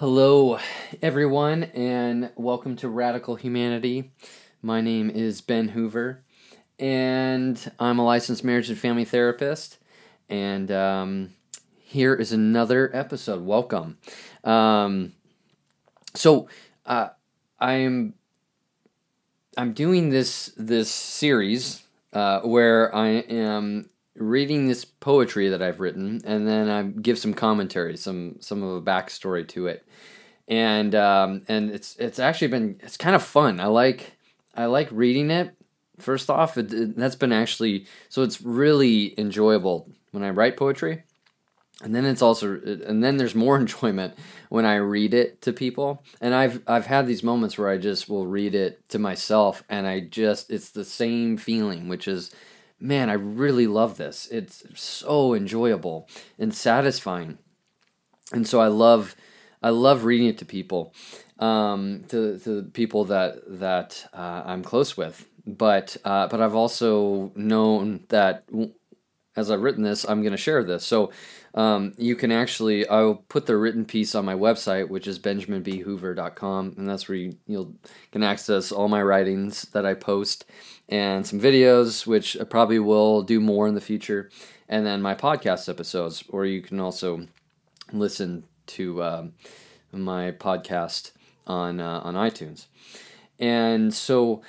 Hello, 0.00 0.58
everyone, 1.02 1.64
and 1.74 2.30
welcome 2.34 2.74
to 2.76 2.88
Radical 2.88 3.34
Humanity. 3.34 4.12
My 4.62 4.80
name 4.80 5.10
is 5.10 5.42
Ben 5.42 5.68
Hoover, 5.68 6.24
and 6.78 7.70
I'm 7.78 7.98
a 7.98 8.04
licensed 8.06 8.42
marriage 8.42 8.70
and 8.70 8.78
family 8.78 9.04
therapist. 9.04 9.76
And 10.30 10.70
um, 10.72 11.34
here 11.78 12.14
is 12.14 12.32
another 12.32 12.90
episode. 12.96 13.44
Welcome. 13.44 13.98
Um, 14.42 15.12
so, 16.14 16.48
uh, 16.86 17.08
I'm 17.58 18.14
I'm 19.58 19.74
doing 19.74 20.08
this 20.08 20.50
this 20.56 20.90
series 20.90 21.82
uh, 22.14 22.40
where 22.40 22.94
I 22.96 23.08
am 23.08 23.90
reading 24.20 24.68
this 24.68 24.84
poetry 24.84 25.48
that 25.48 25.62
I've 25.62 25.80
written, 25.80 26.20
and 26.24 26.46
then 26.46 26.68
I 26.68 26.82
give 26.82 27.18
some 27.18 27.34
commentary, 27.34 27.96
some 27.96 28.36
some 28.40 28.62
of 28.62 28.76
a 28.76 28.82
backstory 28.82 29.48
to 29.48 29.66
it, 29.66 29.86
and 30.46 30.94
um, 30.94 31.42
and 31.48 31.70
it's 31.70 31.96
it's 31.96 32.18
actually 32.18 32.48
been 32.48 32.78
it's 32.82 32.96
kind 32.96 33.16
of 33.16 33.22
fun. 33.22 33.60
I 33.60 33.66
like 33.66 34.16
I 34.54 34.66
like 34.66 34.88
reading 34.90 35.30
it. 35.30 35.54
First 35.98 36.30
off, 36.30 36.56
it, 36.56 36.72
it, 36.72 36.96
that's 36.96 37.16
been 37.16 37.32
actually 37.32 37.86
so 38.08 38.22
it's 38.22 38.40
really 38.40 39.18
enjoyable 39.18 39.88
when 40.12 40.22
I 40.22 40.30
write 40.30 40.56
poetry, 40.56 41.04
and 41.82 41.94
then 41.94 42.04
it's 42.04 42.22
also 42.22 42.60
and 42.86 43.02
then 43.02 43.16
there's 43.16 43.34
more 43.34 43.56
enjoyment 43.60 44.14
when 44.50 44.66
I 44.66 44.76
read 44.76 45.14
it 45.14 45.40
to 45.42 45.52
people. 45.52 46.04
And 46.20 46.34
I've 46.34 46.62
I've 46.66 46.86
had 46.86 47.06
these 47.06 47.22
moments 47.22 47.56
where 47.56 47.68
I 47.68 47.78
just 47.78 48.08
will 48.08 48.26
read 48.26 48.54
it 48.54 48.86
to 48.90 48.98
myself, 48.98 49.64
and 49.68 49.86
I 49.86 50.00
just 50.00 50.50
it's 50.50 50.70
the 50.70 50.84
same 50.84 51.36
feeling, 51.36 51.88
which 51.88 52.06
is 52.06 52.34
man, 52.80 53.10
I 53.10 53.14
really 53.14 53.66
love 53.66 53.96
this. 53.96 54.26
It's 54.30 54.64
so 54.74 55.34
enjoyable 55.34 56.08
and 56.38 56.54
satisfying. 56.54 57.38
And 58.32 58.46
so 58.46 58.60
I 58.60 58.68
love 58.68 59.14
I 59.62 59.68
love 59.70 60.04
reading 60.04 60.28
it 60.28 60.38
to 60.38 60.46
people, 60.46 60.94
um, 61.38 62.04
to 62.08 62.38
to 62.40 62.62
people 62.72 63.04
that 63.06 63.42
that 63.60 64.08
uh, 64.12 64.42
I'm 64.46 64.62
close 64.62 64.96
with. 64.96 65.28
But 65.46 65.96
uh, 66.04 66.28
but 66.28 66.40
I've 66.40 66.54
also 66.54 67.32
known 67.34 68.04
that 68.08 68.44
as 69.36 69.50
I've 69.50 69.60
written 69.60 69.82
this, 69.82 70.04
I'm 70.08 70.22
going 70.22 70.32
to 70.32 70.38
share 70.38 70.64
this. 70.64 70.84
So 70.84 71.12
um, 71.54 71.94
you 71.98 72.14
can 72.14 72.30
actually 72.30 72.86
I'll 72.88 73.16
put 73.28 73.46
the 73.46 73.56
written 73.56 73.84
piece 73.84 74.14
on 74.14 74.24
my 74.24 74.34
website, 74.34 74.88
which 74.88 75.06
is 75.06 75.18
benjaminbhoover.com, 75.18 76.74
and 76.76 76.88
that's 76.88 77.08
where 77.08 77.16
you 77.16 77.36
you'll, 77.46 77.74
can 78.12 78.22
access 78.22 78.70
all 78.70 78.88
my 78.88 79.02
writings 79.02 79.62
that 79.72 79.84
I 79.84 79.94
post 79.94 80.44
and 80.88 81.26
some 81.26 81.40
videos, 81.40 82.06
which 82.06 82.38
I 82.40 82.44
probably 82.44 82.78
will 82.78 83.22
do 83.22 83.40
more 83.40 83.66
in 83.66 83.74
the 83.74 83.80
future, 83.80 84.30
and 84.68 84.86
then 84.86 85.02
my 85.02 85.14
podcast 85.14 85.68
episodes, 85.68 86.24
or 86.28 86.46
you 86.46 86.62
can 86.62 86.78
also 86.78 87.26
listen 87.92 88.44
to 88.66 89.02
um, 89.02 89.32
my 89.92 90.30
podcast 90.32 91.12
on 91.46 91.80
uh, 91.80 92.00
on 92.04 92.14
iTunes. 92.14 92.66
And 93.38 93.92
so, 93.92 94.42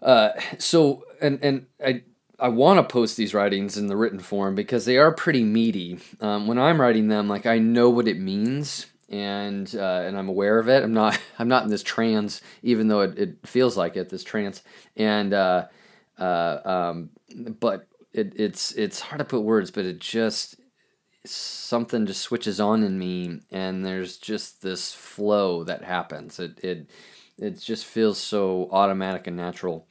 uh, 0.00 0.30
so 0.58 1.04
and 1.20 1.38
and 1.42 1.66
I 1.84 2.02
I 2.40 2.48
want 2.48 2.78
to 2.78 2.92
post 2.92 3.16
these 3.16 3.34
writings 3.34 3.76
in 3.76 3.86
the 3.86 3.96
written 3.96 4.20
form 4.20 4.54
because 4.54 4.84
they 4.84 4.96
are 4.96 5.12
pretty 5.12 5.44
meaty. 5.44 5.98
Um, 6.20 6.46
when 6.46 6.58
I'm 6.58 6.80
writing 6.80 7.08
them, 7.08 7.28
like 7.28 7.46
I 7.46 7.58
know 7.58 7.90
what 7.90 8.08
it 8.08 8.18
means 8.18 8.86
and 9.10 9.74
uh, 9.74 10.02
and 10.06 10.16
I'm 10.16 10.28
aware 10.28 10.58
of 10.58 10.68
it. 10.68 10.82
I'm 10.82 10.94
not 10.94 11.18
I'm 11.38 11.48
not 11.48 11.64
in 11.64 11.70
this 11.70 11.82
trance, 11.82 12.40
even 12.62 12.88
though 12.88 13.00
it, 13.00 13.18
it 13.18 13.46
feels 13.46 13.76
like 13.76 13.96
it. 13.96 14.08
This 14.08 14.24
trance, 14.24 14.62
and 14.96 15.34
uh, 15.34 15.66
uh, 16.18 16.58
um, 16.64 17.10
but 17.60 17.86
it, 18.12 18.32
it's 18.36 18.72
it's 18.72 19.00
hard 19.00 19.18
to 19.18 19.24
put 19.24 19.42
words, 19.42 19.70
but 19.70 19.84
it 19.84 19.98
just 19.98 20.56
something 21.26 22.06
just 22.06 22.22
switches 22.22 22.60
on 22.60 22.82
in 22.84 22.98
me, 22.98 23.40
and 23.50 23.84
there's 23.84 24.16
just 24.16 24.62
this 24.62 24.94
flow 24.94 25.64
that 25.64 25.82
happens. 25.82 26.38
It 26.38 26.60
it 26.62 26.90
it 27.36 27.60
just 27.60 27.84
feels 27.84 28.18
so 28.18 28.68
automatic 28.70 29.26
and 29.26 29.36
natural 29.36 29.86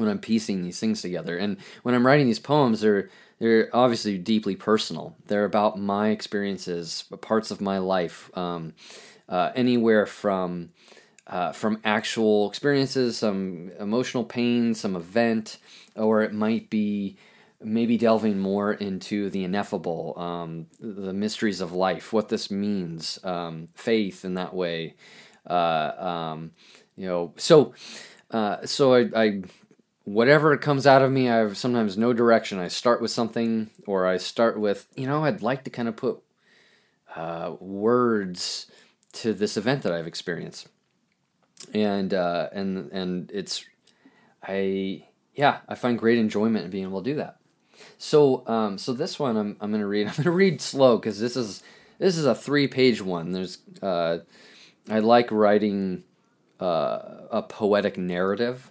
when 0.00 0.08
I'm 0.08 0.18
piecing 0.18 0.62
these 0.62 0.80
things 0.80 1.02
together. 1.02 1.36
And 1.36 1.58
when 1.82 1.94
I'm 1.94 2.06
writing 2.06 2.26
these 2.26 2.38
poems, 2.38 2.80
they're 2.80 3.08
they're 3.38 3.70
obviously 3.72 4.18
deeply 4.18 4.54
personal. 4.54 5.16
They're 5.26 5.46
about 5.46 5.78
my 5.78 6.08
experiences, 6.08 7.04
parts 7.22 7.50
of 7.50 7.60
my 7.60 7.78
life, 7.78 8.30
um, 8.36 8.74
uh, 9.28 9.50
anywhere 9.54 10.04
from 10.04 10.70
uh, 11.26 11.52
from 11.52 11.80
actual 11.84 12.48
experiences, 12.48 13.16
some 13.16 13.70
emotional 13.78 14.24
pain, 14.24 14.74
some 14.74 14.96
event, 14.96 15.58
or 15.94 16.22
it 16.22 16.34
might 16.34 16.68
be 16.70 17.16
maybe 17.62 17.96
delving 17.96 18.38
more 18.38 18.72
into 18.72 19.30
the 19.30 19.44
ineffable, 19.44 20.14
um, 20.18 20.66
the 20.80 21.12
mysteries 21.12 21.60
of 21.60 21.72
life, 21.72 22.12
what 22.12 22.28
this 22.28 22.50
means, 22.50 23.18
um, 23.22 23.68
faith 23.74 24.24
in 24.24 24.34
that 24.34 24.54
way. 24.54 24.94
Uh, 25.48 25.92
um, 25.98 26.50
you 26.96 27.06
know, 27.06 27.32
so 27.36 27.74
uh, 28.30 28.64
so 28.64 28.94
I, 28.94 29.08
I 29.14 29.42
whatever 30.12 30.56
comes 30.56 30.86
out 30.86 31.02
of 31.02 31.12
me, 31.12 31.28
I 31.28 31.36
have 31.36 31.56
sometimes 31.56 31.96
no 31.96 32.12
direction. 32.12 32.58
I 32.58 32.68
start 32.68 33.00
with 33.00 33.10
something, 33.10 33.70
or 33.86 34.06
I 34.06 34.16
start 34.16 34.58
with, 34.58 34.86
you 34.96 35.06
know, 35.06 35.24
I'd 35.24 35.42
like 35.42 35.64
to 35.64 35.70
kind 35.70 35.88
of 35.88 35.96
put 35.96 36.20
uh, 37.14 37.54
words 37.60 38.66
to 39.12 39.32
this 39.32 39.56
event 39.56 39.82
that 39.82 39.92
I've 39.92 40.06
experienced, 40.06 40.68
and 41.72 42.12
uh, 42.12 42.48
and 42.52 42.90
and 42.92 43.30
it's, 43.32 43.64
I 44.42 45.04
yeah, 45.34 45.58
I 45.68 45.74
find 45.74 45.98
great 45.98 46.18
enjoyment 46.18 46.64
in 46.64 46.70
being 46.70 46.84
able 46.84 47.02
to 47.02 47.10
do 47.10 47.16
that. 47.16 47.36
So 47.98 48.46
um, 48.46 48.78
so 48.78 48.92
this 48.92 49.18
one 49.18 49.36
I'm 49.36 49.56
I'm 49.60 49.70
gonna 49.70 49.86
read. 49.86 50.06
I'm 50.08 50.14
gonna 50.14 50.30
read 50.30 50.60
slow 50.60 50.98
because 50.98 51.20
this 51.20 51.36
is 51.36 51.62
this 51.98 52.16
is 52.16 52.26
a 52.26 52.34
three 52.34 52.68
page 52.68 53.00
one. 53.02 53.32
There's 53.32 53.58
uh, 53.82 54.18
I 54.88 54.98
like 55.00 55.30
writing 55.30 56.04
uh, 56.60 57.26
a 57.30 57.42
poetic 57.42 57.96
narrative. 57.98 58.70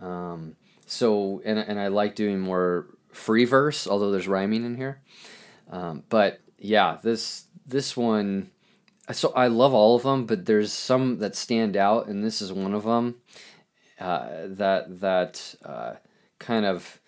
Um, 0.00 0.56
so 0.88 1.42
and 1.44 1.58
and 1.58 1.78
I 1.78 1.88
like 1.88 2.14
doing 2.14 2.40
more 2.40 2.86
free 3.12 3.44
verse, 3.44 3.86
although 3.86 4.10
there's 4.10 4.28
rhyming 4.28 4.64
in 4.64 4.76
here. 4.76 5.00
Um, 5.70 6.02
but 6.08 6.40
yeah, 6.58 6.98
this 7.02 7.44
this 7.66 7.96
one, 7.96 8.50
so 9.12 9.32
I 9.34 9.48
love 9.48 9.74
all 9.74 9.96
of 9.96 10.02
them, 10.02 10.24
but 10.24 10.46
there's 10.46 10.72
some 10.72 11.18
that 11.18 11.36
stand 11.36 11.76
out, 11.76 12.06
and 12.06 12.24
this 12.24 12.40
is 12.40 12.52
one 12.52 12.74
of 12.74 12.84
them 12.84 13.16
uh, 14.00 14.28
that 14.46 15.00
that 15.00 15.54
uh, 15.64 15.94
kind 16.38 16.64
of 16.64 17.00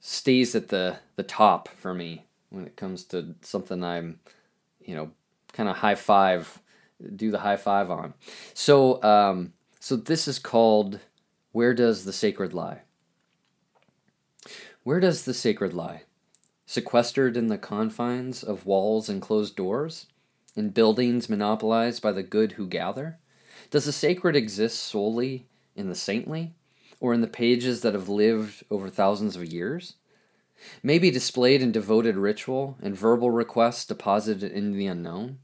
stays 0.00 0.54
at 0.54 0.68
the 0.68 0.96
the 1.16 1.22
top 1.22 1.68
for 1.68 1.94
me 1.94 2.24
when 2.50 2.66
it 2.66 2.76
comes 2.76 3.04
to 3.04 3.34
something 3.42 3.82
I'm, 3.82 4.20
you 4.80 4.94
know, 4.94 5.10
kind 5.52 5.68
of 5.68 5.76
high 5.76 5.94
five, 5.94 6.60
do 7.16 7.30
the 7.30 7.38
high 7.38 7.56
five 7.56 7.90
on. 7.90 8.14
So 8.54 9.02
um, 9.02 9.52
so 9.78 9.96
this 9.96 10.26
is 10.26 10.38
called 10.38 10.98
where 11.52 11.74
does 11.74 12.06
the 12.06 12.14
sacred 12.14 12.54
lie? 12.54 12.80
Where 14.84 15.00
does 15.00 15.24
the 15.24 15.34
sacred 15.34 15.74
lie? 15.74 16.04
Sequestered 16.64 17.36
in 17.36 17.48
the 17.48 17.58
confines 17.58 18.42
of 18.42 18.64
walls 18.64 19.10
and 19.10 19.20
closed 19.20 19.54
doors? 19.54 20.06
In 20.56 20.70
buildings 20.70 21.28
monopolized 21.28 22.02
by 22.02 22.12
the 22.12 22.22
good 22.22 22.52
who 22.52 22.66
gather? 22.66 23.18
Does 23.70 23.84
the 23.84 23.92
sacred 23.92 24.34
exist 24.34 24.78
solely 24.78 25.46
in 25.76 25.90
the 25.90 25.94
saintly? 25.94 26.54
Or 27.00 27.12
in 27.12 27.20
the 27.20 27.26
pages 27.26 27.82
that 27.82 27.92
have 27.92 28.08
lived 28.08 28.64
over 28.70 28.88
thousands 28.88 29.36
of 29.36 29.44
years? 29.44 29.96
Maybe 30.82 31.10
displayed 31.10 31.60
in 31.60 31.70
devoted 31.70 32.16
ritual 32.16 32.78
and 32.82 32.96
verbal 32.96 33.30
requests 33.30 33.84
deposited 33.84 34.50
in 34.52 34.72
the 34.72 34.86
unknown? 34.86 35.38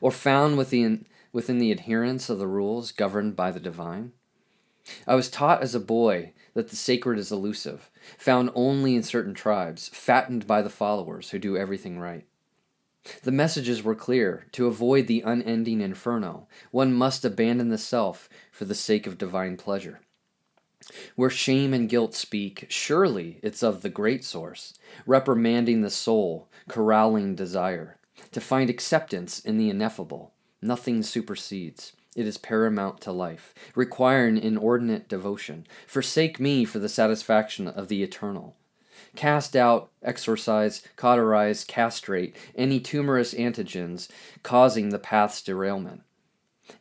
Or 0.00 0.10
found 0.10 0.58
within, 0.58 1.06
within 1.32 1.58
the 1.58 1.70
adherence 1.70 2.28
of 2.28 2.40
the 2.40 2.48
rules 2.48 2.90
governed 2.90 3.36
by 3.36 3.52
the 3.52 3.60
divine? 3.60 4.12
I 5.06 5.14
was 5.14 5.30
taught 5.30 5.62
as 5.62 5.74
a 5.74 5.80
boy 5.80 6.32
that 6.54 6.68
the 6.68 6.76
sacred 6.76 7.18
is 7.18 7.32
elusive, 7.32 7.90
found 8.18 8.50
only 8.54 8.94
in 8.94 9.02
certain 9.02 9.34
tribes, 9.34 9.88
fattened 9.88 10.46
by 10.46 10.62
the 10.62 10.70
followers 10.70 11.30
who 11.30 11.38
do 11.38 11.56
everything 11.56 11.98
right. 11.98 12.24
The 13.22 13.32
messages 13.32 13.82
were 13.82 13.94
clear. 13.94 14.46
To 14.52 14.66
avoid 14.66 15.06
the 15.06 15.22
unending 15.22 15.80
inferno, 15.80 16.48
one 16.70 16.92
must 16.92 17.24
abandon 17.24 17.68
the 17.68 17.78
self 17.78 18.28
for 18.50 18.64
the 18.64 18.74
sake 18.74 19.06
of 19.06 19.18
divine 19.18 19.56
pleasure. 19.56 20.00
Where 21.14 21.30
shame 21.30 21.72
and 21.74 21.88
guilt 21.88 22.14
speak, 22.14 22.66
surely 22.68 23.40
it's 23.42 23.62
of 23.62 23.82
the 23.82 23.88
great 23.88 24.24
source, 24.24 24.74
reprimanding 25.04 25.82
the 25.82 25.90
soul, 25.90 26.48
corralling 26.68 27.34
desire. 27.34 27.98
To 28.32 28.40
find 28.40 28.70
acceptance 28.70 29.40
in 29.40 29.58
the 29.58 29.68
ineffable, 29.68 30.32
nothing 30.62 31.02
supersedes. 31.02 31.92
It 32.16 32.26
is 32.26 32.38
paramount 32.38 33.02
to 33.02 33.12
life, 33.12 33.54
requiring 33.74 34.38
inordinate 34.38 35.06
devotion. 35.06 35.66
Forsake 35.86 36.40
me 36.40 36.64
for 36.64 36.78
the 36.78 36.88
satisfaction 36.88 37.68
of 37.68 37.88
the 37.88 38.02
eternal. 38.02 38.56
Cast 39.14 39.54
out, 39.54 39.90
exorcise, 40.02 40.82
cauterize, 40.96 41.62
castrate 41.62 42.34
any 42.54 42.80
tumorous 42.80 43.34
antigens 43.34 44.08
causing 44.42 44.88
the 44.88 44.98
path's 44.98 45.42
derailment. 45.42 46.02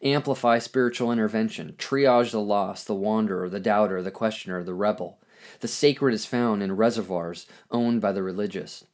Amplify 0.01 0.59
spiritual 0.59 1.11
intervention, 1.11 1.75
triage 1.77 2.31
the 2.31 2.39
lost, 2.39 2.87
the 2.87 2.95
wanderer, 2.95 3.49
the 3.49 3.59
doubter, 3.59 4.01
the 4.01 4.11
questioner, 4.11 4.63
the 4.63 4.73
rebel. 4.73 5.19
The 5.59 5.67
sacred 5.67 6.13
is 6.13 6.25
found 6.25 6.63
in 6.63 6.77
reservoirs 6.77 7.45
owned 7.69 7.99
by 7.99 8.13
the 8.13 8.23
religious. 8.23 8.85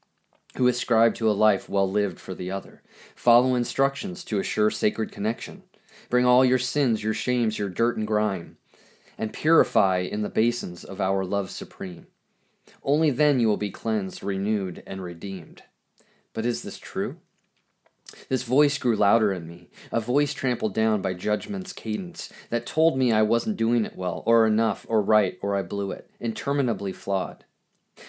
who 0.55 0.67
ascribe 0.67 1.15
to 1.15 1.29
a 1.29 1.33
life 1.33 1.69
well 1.69 1.89
lived 1.89 2.19
for 2.19 2.33
the 2.33 2.51
other. 2.51 2.81
Follow 3.15 3.55
instructions 3.55 4.23
to 4.25 4.39
assure 4.39 4.69
sacred 4.69 5.11
connection. 5.11 5.63
Bring 6.11 6.25
all 6.25 6.43
your 6.43 6.59
sins, 6.59 7.01
your 7.01 7.13
shames, 7.13 7.57
your 7.57 7.69
dirt 7.69 7.95
and 7.95 8.05
grime, 8.05 8.57
and 9.17 9.31
purify 9.31 9.99
in 9.99 10.23
the 10.23 10.29
basins 10.29 10.83
of 10.83 10.99
our 10.99 11.23
love 11.23 11.49
supreme. 11.49 12.05
Only 12.83 13.11
then 13.11 13.39
you 13.39 13.47
will 13.47 13.55
be 13.55 13.71
cleansed, 13.71 14.21
renewed, 14.21 14.83
and 14.85 15.01
redeemed. 15.01 15.63
But 16.33 16.45
is 16.45 16.63
this 16.63 16.77
true? 16.77 17.15
This 18.27 18.43
voice 18.43 18.77
grew 18.77 18.97
louder 18.97 19.31
in 19.31 19.47
me, 19.47 19.69
a 19.89 20.01
voice 20.01 20.33
trampled 20.33 20.73
down 20.73 21.01
by 21.01 21.13
judgment's 21.13 21.71
cadence 21.71 22.29
that 22.49 22.65
told 22.65 22.97
me 22.97 23.13
I 23.13 23.21
wasn't 23.21 23.55
doing 23.55 23.85
it 23.85 23.95
well, 23.95 24.21
or 24.25 24.45
enough, 24.45 24.85
or 24.89 25.01
right, 25.01 25.39
or 25.41 25.55
I 25.55 25.61
blew 25.61 25.91
it, 25.91 26.09
interminably 26.19 26.91
flawed. 26.91 27.45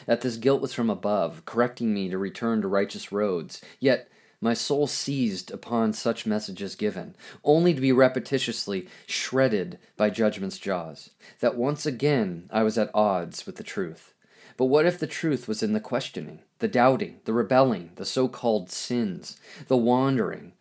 That 0.06 0.22
this 0.22 0.38
guilt 0.38 0.60
was 0.60 0.74
from 0.74 0.90
above, 0.90 1.44
correcting 1.44 1.94
me 1.94 2.08
to 2.08 2.18
return 2.18 2.62
to 2.62 2.68
righteous 2.68 3.12
roads, 3.12 3.62
yet 3.78 4.08
my 4.42 4.52
soul 4.52 4.86
seized 4.86 5.52
upon 5.52 5.92
such 5.92 6.26
messages 6.26 6.74
given, 6.74 7.14
only 7.44 7.72
to 7.72 7.80
be 7.80 7.92
repetitiously 7.92 8.88
shredded 9.06 9.78
by 9.96 10.10
judgment's 10.10 10.58
jaws, 10.58 11.10
that 11.40 11.56
once 11.56 11.86
again 11.86 12.48
I 12.50 12.64
was 12.64 12.76
at 12.76 12.90
odds 12.92 13.46
with 13.46 13.56
the 13.56 13.62
truth. 13.62 14.12
But 14.56 14.66
what 14.66 14.84
if 14.84 14.98
the 14.98 15.06
truth 15.06 15.48
was 15.48 15.62
in 15.62 15.72
the 15.72 15.80
questioning, 15.80 16.40
the 16.58 16.68
doubting, 16.68 17.20
the 17.24 17.32
rebelling, 17.32 17.92
the 17.94 18.04
so 18.04 18.28
called 18.28 18.70
sins, 18.70 19.38
the 19.68 19.76
wandering? 19.76 20.52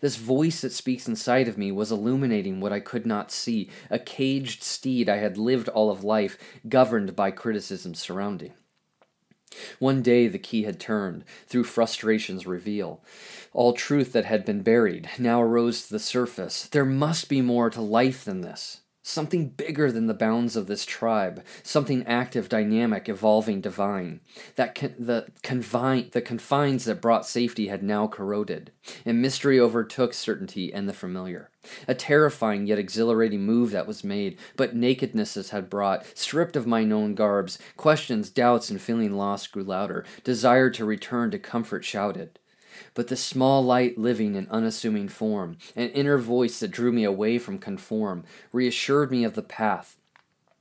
This 0.00 0.16
voice 0.16 0.60
that 0.60 0.72
speaks 0.72 1.08
inside 1.08 1.48
of 1.48 1.56
me 1.56 1.72
was 1.72 1.90
illuminating 1.92 2.60
what 2.60 2.72
I 2.72 2.80
could 2.80 3.06
not 3.06 3.30
see, 3.30 3.70
a 3.90 3.98
caged 3.98 4.62
steed 4.62 5.08
I 5.08 5.16
had 5.16 5.38
lived 5.38 5.68
all 5.68 5.90
of 5.90 6.04
life, 6.04 6.36
governed 6.68 7.16
by 7.16 7.30
criticism 7.30 7.94
surrounding. 7.94 8.52
One 9.78 10.02
day 10.02 10.28
the 10.28 10.38
key 10.38 10.64
had 10.64 10.80
turned, 10.80 11.24
through 11.46 11.64
frustrations 11.64 12.46
reveal. 12.46 13.02
All 13.52 13.72
truth 13.72 14.12
that 14.12 14.24
had 14.24 14.44
been 14.44 14.62
buried 14.62 15.08
now 15.18 15.42
arose 15.42 15.86
to 15.86 15.92
the 15.92 15.98
surface. 15.98 16.68
There 16.68 16.84
must 16.84 17.28
be 17.28 17.40
more 17.40 17.70
to 17.70 17.80
life 17.80 18.24
than 18.24 18.40
this 18.40 18.80
something 19.06 19.48
bigger 19.50 19.92
than 19.92 20.08
the 20.08 20.14
bounds 20.14 20.56
of 20.56 20.66
this 20.66 20.84
tribe, 20.84 21.44
something 21.62 22.04
active, 22.06 22.48
dynamic, 22.48 23.08
evolving, 23.08 23.60
divine. 23.60 24.20
That 24.56 24.74
con- 24.74 24.96
the, 24.98 25.28
confine- 25.44 26.10
the 26.10 26.20
confines 26.20 26.86
that 26.86 27.00
brought 27.00 27.24
safety 27.24 27.68
had 27.68 27.84
now 27.84 28.08
corroded, 28.08 28.72
and 29.04 29.22
mystery 29.22 29.60
overtook 29.60 30.12
certainty 30.12 30.72
and 30.74 30.88
the 30.88 30.92
familiar. 30.92 31.50
A 31.86 31.94
terrifying 31.94 32.66
yet 32.66 32.80
exhilarating 32.80 33.42
move 33.42 33.70
that 33.70 33.86
was 33.86 34.02
made, 34.02 34.38
but 34.56 34.74
nakednesses 34.74 35.50
had 35.50 35.70
brought, 35.70 36.04
stripped 36.18 36.56
of 36.56 36.66
my 36.66 36.82
known 36.82 37.14
garbs, 37.14 37.58
questions, 37.76 38.28
doubts, 38.28 38.70
and 38.70 38.80
feeling 38.80 39.12
lost 39.12 39.52
grew 39.52 39.62
louder. 39.64 40.04
Desire 40.24 40.70
to 40.70 40.84
return 40.84 41.30
to 41.30 41.38
comfort 41.38 41.84
shouted 41.84 42.38
but 42.94 43.08
the 43.08 43.16
small 43.16 43.64
light 43.64 43.98
living 43.98 44.34
in 44.34 44.48
unassuming 44.50 45.08
form, 45.08 45.56
an 45.74 45.88
inner 45.90 46.18
voice 46.18 46.60
that 46.60 46.70
drew 46.70 46.92
me 46.92 47.04
away 47.04 47.38
from 47.38 47.58
conform, 47.58 48.24
reassured 48.52 49.10
me 49.10 49.24
of 49.24 49.34
the 49.34 49.42
path. 49.42 49.96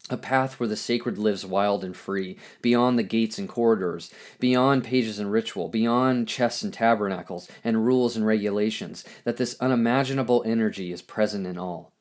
A 0.09 0.17
path 0.17 0.59
where 0.59 0.69
the 0.69 0.75
sacred 0.75 1.17
lives 1.17 1.45
wild 1.45 1.83
and 1.83 1.97
free, 1.97 2.37
beyond 2.61 2.99
the 2.99 3.03
gates 3.03 3.39
and 3.39 3.49
corridors, 3.49 4.13
beyond 4.39 4.83
pages 4.83 5.17
and 5.17 5.31
ritual, 5.31 5.67
beyond 5.67 6.27
chests 6.27 6.61
and 6.61 6.71
tabernacles, 6.71 7.49
and 7.63 7.85
rules 7.85 8.15
and 8.15 8.25
regulations, 8.25 9.03
that 9.23 9.37
this 9.37 9.57
unimaginable 9.59 10.43
energy 10.45 10.91
is 10.91 11.01
present 11.01 11.47
in 11.47 11.57
all 11.57 11.91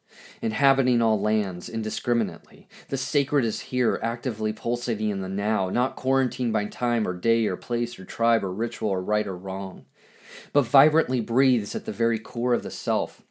inhabiting 0.41 1.03
all 1.03 1.21
lands 1.21 1.69
indiscriminately. 1.69 2.69
The 2.89 2.97
sacred 2.97 3.45
is 3.45 3.61
here, 3.61 3.99
actively 4.03 4.53
pulsating 4.53 5.11
in 5.11 5.23
the 5.23 5.29
now, 5.29 5.71
not 5.71 5.97
quarantined 5.97 6.53
by 6.53 6.67
time 6.67 7.09
or 7.09 7.15
day 7.15 7.47
or 7.47 7.57
place 7.57 7.99
or 7.99 8.05
tribe 8.05 8.45
or 8.45 8.53
ritual 8.53 8.91
or 8.91 9.03
right 9.03 9.27
or 9.27 9.37
wrong 9.37 9.87
but 10.53 10.63
vibrantly 10.63 11.21
breathes 11.21 11.75
at 11.75 11.85
the 11.85 11.93
very 11.93 12.19
core 12.19 12.55
of 12.55 12.63
the 12.63 12.71
self 12.71 13.23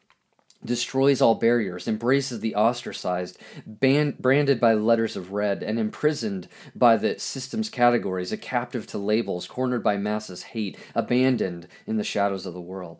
destroys 0.64 1.20
all 1.20 1.34
barriers, 1.34 1.86
embraces 1.86 2.40
the 2.40 2.54
ostracized, 2.54 3.38
branded 3.66 4.60
by 4.60 4.74
letters 4.74 5.16
of 5.16 5.32
red, 5.32 5.62
and 5.62 5.78
imprisoned 5.78 6.48
by 6.74 6.96
the 6.96 7.18
system's 7.18 7.68
categories, 7.68 8.32
a 8.32 8.36
captive 8.36 8.86
to 8.86 8.98
labels, 8.98 9.46
cornered 9.46 9.82
by 9.82 9.96
masses' 9.96 10.42
hate, 10.42 10.78
abandoned 10.94 11.68
in 11.86 11.96
the 11.96 12.04
shadows 12.04 12.46
of 12.46 12.54
the 12.54 12.60
world. 12.60 12.98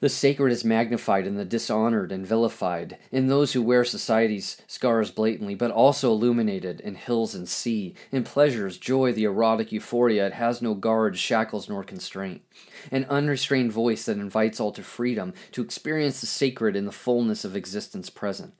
The 0.00 0.08
sacred 0.08 0.52
is 0.52 0.64
magnified 0.64 1.26
in 1.26 1.36
the 1.36 1.44
dishonored 1.44 2.12
and 2.12 2.26
vilified, 2.26 2.98
in 3.10 3.26
those 3.26 3.52
who 3.52 3.62
wear 3.62 3.84
society's 3.84 4.60
scars 4.66 5.10
blatantly, 5.10 5.54
but 5.54 5.70
also 5.70 6.10
illuminated 6.12 6.80
in 6.80 6.94
hills 6.94 7.34
and 7.34 7.48
sea, 7.48 7.94
in 8.12 8.24
pleasures, 8.24 8.78
joy, 8.78 9.12
the 9.12 9.24
erotic 9.24 9.72
euphoria. 9.72 10.26
It 10.26 10.34
has 10.34 10.62
no 10.62 10.74
guards, 10.74 11.18
shackles, 11.18 11.68
nor 11.68 11.82
constraint. 11.82 12.42
An 12.90 13.06
unrestrained 13.10 13.72
voice 13.72 14.04
that 14.04 14.18
invites 14.18 14.60
all 14.60 14.72
to 14.72 14.82
freedom, 14.82 15.34
to 15.52 15.62
experience 15.62 16.20
the 16.20 16.26
sacred 16.26 16.76
in 16.76 16.84
the 16.84 16.92
fullness 16.92 17.44
of 17.44 17.56
existence 17.56 18.10
present. 18.10 18.54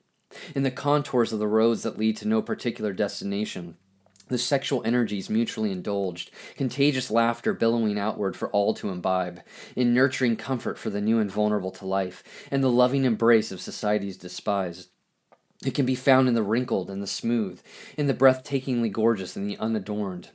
In 0.53 0.63
the 0.63 0.71
contours 0.71 1.33
of 1.33 1.39
the 1.39 1.47
roads 1.47 1.83
that 1.83 1.97
lead 1.97 2.17
to 2.17 2.27
no 2.27 2.41
particular 2.41 2.93
destination, 2.93 3.77
the 4.29 4.37
sexual 4.37 4.81
energies 4.85 5.29
mutually 5.29 5.71
indulged, 5.71 6.31
contagious 6.55 7.11
laughter 7.11 7.53
billowing 7.53 7.99
outward 7.99 8.35
for 8.35 8.49
all 8.49 8.73
to 8.75 8.89
imbibe, 8.89 9.41
in 9.75 9.93
nurturing 9.93 10.35
comfort 10.35 10.79
for 10.79 10.89
the 10.89 11.01
new 11.01 11.19
and 11.19 11.31
vulnerable 11.31 11.71
to 11.71 11.85
life, 11.85 12.23
and 12.49 12.63
the 12.63 12.69
loving 12.69 13.03
embrace 13.03 13.51
of 13.51 13.59
society's 13.59 14.17
despised. 14.17 14.89
It 15.65 15.75
can 15.75 15.85
be 15.85 15.95
found 15.95 16.27
in 16.27 16.35
the 16.35 16.43
wrinkled 16.43 16.89
and 16.89 17.03
the 17.03 17.07
smooth, 17.07 17.61
in 17.97 18.07
the 18.07 18.13
breathtakingly 18.13 18.91
gorgeous 18.91 19.35
and 19.35 19.49
the 19.49 19.57
unadorned. 19.57 20.29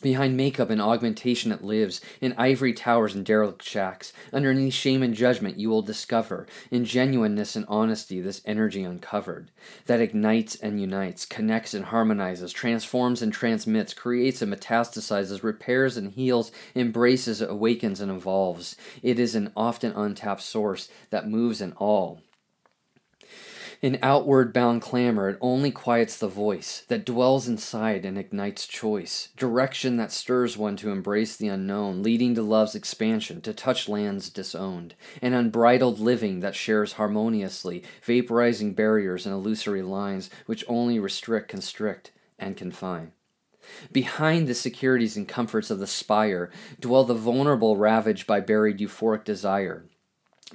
Behind 0.00 0.36
makeup 0.36 0.70
and 0.70 0.80
augmentation 0.80 1.50
it 1.50 1.64
lives, 1.64 2.00
in 2.20 2.32
ivory 2.38 2.72
towers 2.72 3.16
and 3.16 3.26
derelict 3.26 3.64
shacks. 3.64 4.12
Underneath 4.32 4.74
shame 4.74 5.02
and 5.02 5.12
judgment 5.12 5.58
you 5.58 5.70
will 5.70 5.82
discover, 5.82 6.46
in 6.70 6.84
genuineness 6.84 7.56
and 7.56 7.66
honesty, 7.68 8.20
this 8.20 8.40
energy 8.44 8.84
uncovered, 8.84 9.50
that 9.86 10.00
ignites 10.00 10.54
and 10.54 10.80
unites, 10.80 11.26
connects 11.26 11.74
and 11.74 11.86
harmonizes, 11.86 12.52
transforms 12.52 13.22
and 13.22 13.32
transmits, 13.32 13.92
creates 13.92 14.40
and 14.40 14.54
metastasizes, 14.54 15.42
repairs 15.42 15.96
and 15.96 16.12
heals, 16.12 16.52
embraces, 16.76 17.42
awakens, 17.42 18.00
and 18.00 18.12
evolves. 18.12 18.76
It 19.02 19.18
is 19.18 19.34
an 19.34 19.50
often 19.56 19.90
untapped 19.92 20.42
source 20.42 20.88
that 21.10 21.28
moves 21.28 21.60
in 21.60 21.72
all, 21.72 22.20
in 23.80 23.98
outward 24.02 24.52
bound 24.52 24.82
clamor, 24.82 25.28
it 25.28 25.38
only 25.40 25.70
quiets 25.70 26.16
the 26.16 26.28
voice 26.28 26.84
that 26.88 27.04
dwells 27.04 27.46
inside 27.46 28.04
and 28.04 28.18
ignites 28.18 28.66
choice, 28.66 29.28
direction 29.36 29.96
that 29.96 30.10
stirs 30.10 30.56
one 30.56 30.76
to 30.76 30.90
embrace 30.90 31.36
the 31.36 31.48
unknown, 31.48 32.02
leading 32.02 32.34
to 32.34 32.42
love's 32.42 32.74
expansion, 32.74 33.40
to 33.40 33.52
touch 33.52 33.88
lands 33.88 34.30
disowned, 34.30 34.94
an 35.22 35.32
unbridled 35.32 36.00
living 36.00 36.40
that 36.40 36.56
shares 36.56 36.94
harmoniously, 36.94 37.82
vaporizing 38.04 38.74
barriers 38.74 39.26
and 39.26 39.34
illusory 39.34 39.82
lines 39.82 40.28
which 40.46 40.64
only 40.68 40.98
restrict, 40.98 41.48
constrict, 41.48 42.10
and 42.38 42.56
confine. 42.56 43.12
Behind 43.92 44.48
the 44.48 44.54
securities 44.54 45.16
and 45.16 45.28
comforts 45.28 45.70
of 45.70 45.78
the 45.78 45.86
spire 45.86 46.50
dwell 46.80 47.04
the 47.04 47.14
vulnerable 47.14 47.76
ravaged 47.76 48.26
by 48.26 48.40
buried 48.40 48.78
euphoric 48.78 49.24
desire, 49.24 49.84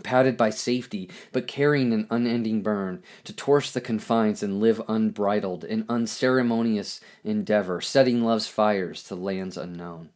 padded 0.02 0.38
by 0.38 0.50
safety, 0.50 1.10
but 1.32 1.48
carrying 1.48 1.94
an 1.94 2.08
unending 2.10 2.62
burn, 2.62 3.04
to 3.26 3.34
torch 3.34 3.74
the 3.74 3.82
confines 3.82 4.42
and 4.42 4.60
live 4.60 4.82
unbridled 4.88 5.64
in 5.64 5.86
unceremonious 5.90 7.02
endeavor, 7.24 7.82
setting 7.82 8.24
love's 8.24 8.48
fires 8.48 9.04
to 9.04 9.16
lands 9.16 9.58
unknown. 9.58 10.10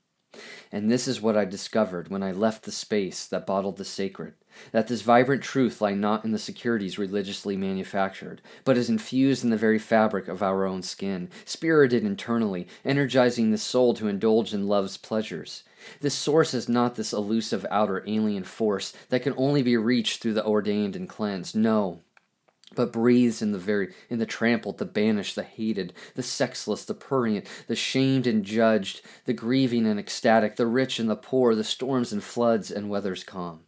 And 0.71 0.89
this 0.89 1.07
is 1.07 1.21
what 1.21 1.37
I 1.37 1.45
discovered 1.45 2.09
when 2.09 2.23
I 2.23 2.31
left 2.31 2.63
the 2.63 2.71
space 2.71 3.25
that 3.27 3.45
bottled 3.45 3.77
the 3.77 3.85
sacred 3.85 4.33
that 4.71 4.87
this 4.87 5.01
vibrant 5.01 5.43
truth 5.43 5.81
lie 5.81 5.93
not 5.93 6.25
in 6.25 6.31
the 6.31 6.39
securities 6.39 6.97
religiously 6.97 7.55
manufactured, 7.55 8.41
but 8.63 8.77
is 8.77 8.89
infused 8.89 9.43
in 9.43 9.49
the 9.49 9.57
very 9.57 9.79
fabric 9.79 10.27
of 10.27 10.41
our 10.41 10.65
own 10.65 10.81
skin, 10.81 11.29
spirited 11.45 12.03
internally, 12.03 12.67
energizing 12.83 13.51
the 13.51 13.57
soul 13.57 13.93
to 13.93 14.07
indulge 14.07 14.53
in 14.53 14.67
love's 14.67 14.97
pleasures. 14.97 15.63
This 16.01 16.15
source 16.15 16.53
is 16.53 16.67
not 16.67 16.95
this 16.95 17.13
elusive 17.13 17.65
outer 17.69 18.03
alien 18.07 18.43
force 18.43 18.93
that 19.09 19.21
can 19.21 19.33
only 19.37 19.61
be 19.61 19.77
reached 19.77 20.21
through 20.21 20.33
the 20.33 20.45
ordained 20.45 20.95
and 20.95 21.07
cleansed. 21.07 21.55
No, 21.55 22.01
but 22.75 22.91
breathes 22.91 23.41
in 23.41 23.51
the 23.51 23.57
very 23.57 23.93
in 24.09 24.19
the 24.19 24.25
trampled, 24.25 24.77
the 24.77 24.85
banished, 24.85 25.35
the 25.35 25.43
hated, 25.43 25.93
the 26.15 26.23
sexless, 26.23 26.85
the 26.85 26.93
prurient, 26.93 27.45
the 27.67 27.75
shamed 27.75 28.27
and 28.27 28.43
judged, 28.43 29.01
the 29.25 29.33
grieving 29.33 29.85
and 29.85 29.99
ecstatic, 29.99 30.55
the 30.55 30.67
rich 30.67 30.99
and 30.99 31.09
the 31.09 31.15
poor, 31.15 31.55
the 31.55 31.63
storms 31.63 32.11
and 32.11 32.23
floods 32.23 32.69
and 32.69 32.89
weathers 32.89 33.23
calm. 33.23 33.61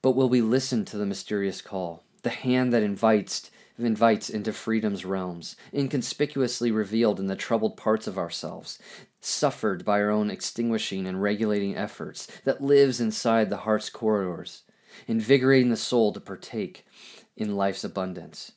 But 0.00 0.12
will 0.12 0.28
we 0.28 0.42
listen 0.42 0.84
to 0.86 0.96
the 0.96 1.06
mysterious 1.06 1.60
call, 1.60 2.04
the 2.22 2.30
hand 2.30 2.72
that 2.72 2.82
invites 2.82 3.50
invites 3.76 4.30
into 4.30 4.52
freedom's 4.52 5.04
realms, 5.04 5.56
inconspicuously 5.72 6.70
revealed 6.70 7.18
in 7.18 7.26
the 7.26 7.34
troubled 7.34 7.76
parts 7.76 8.06
of 8.06 8.16
ourselves, 8.16 8.78
suffered 9.20 9.84
by 9.84 10.00
our 10.00 10.10
own 10.10 10.30
extinguishing 10.30 11.08
and 11.08 11.20
regulating 11.20 11.76
efforts, 11.76 12.28
that 12.44 12.62
lives 12.62 13.00
inside 13.00 13.50
the 13.50 13.56
heart's 13.56 13.90
corridors, 13.90 14.62
invigorating 15.08 15.70
the 15.70 15.76
soul 15.76 16.12
to 16.12 16.20
partake 16.20 16.86
in 17.36 17.56
life's 17.56 17.84
abundance. 17.84 18.52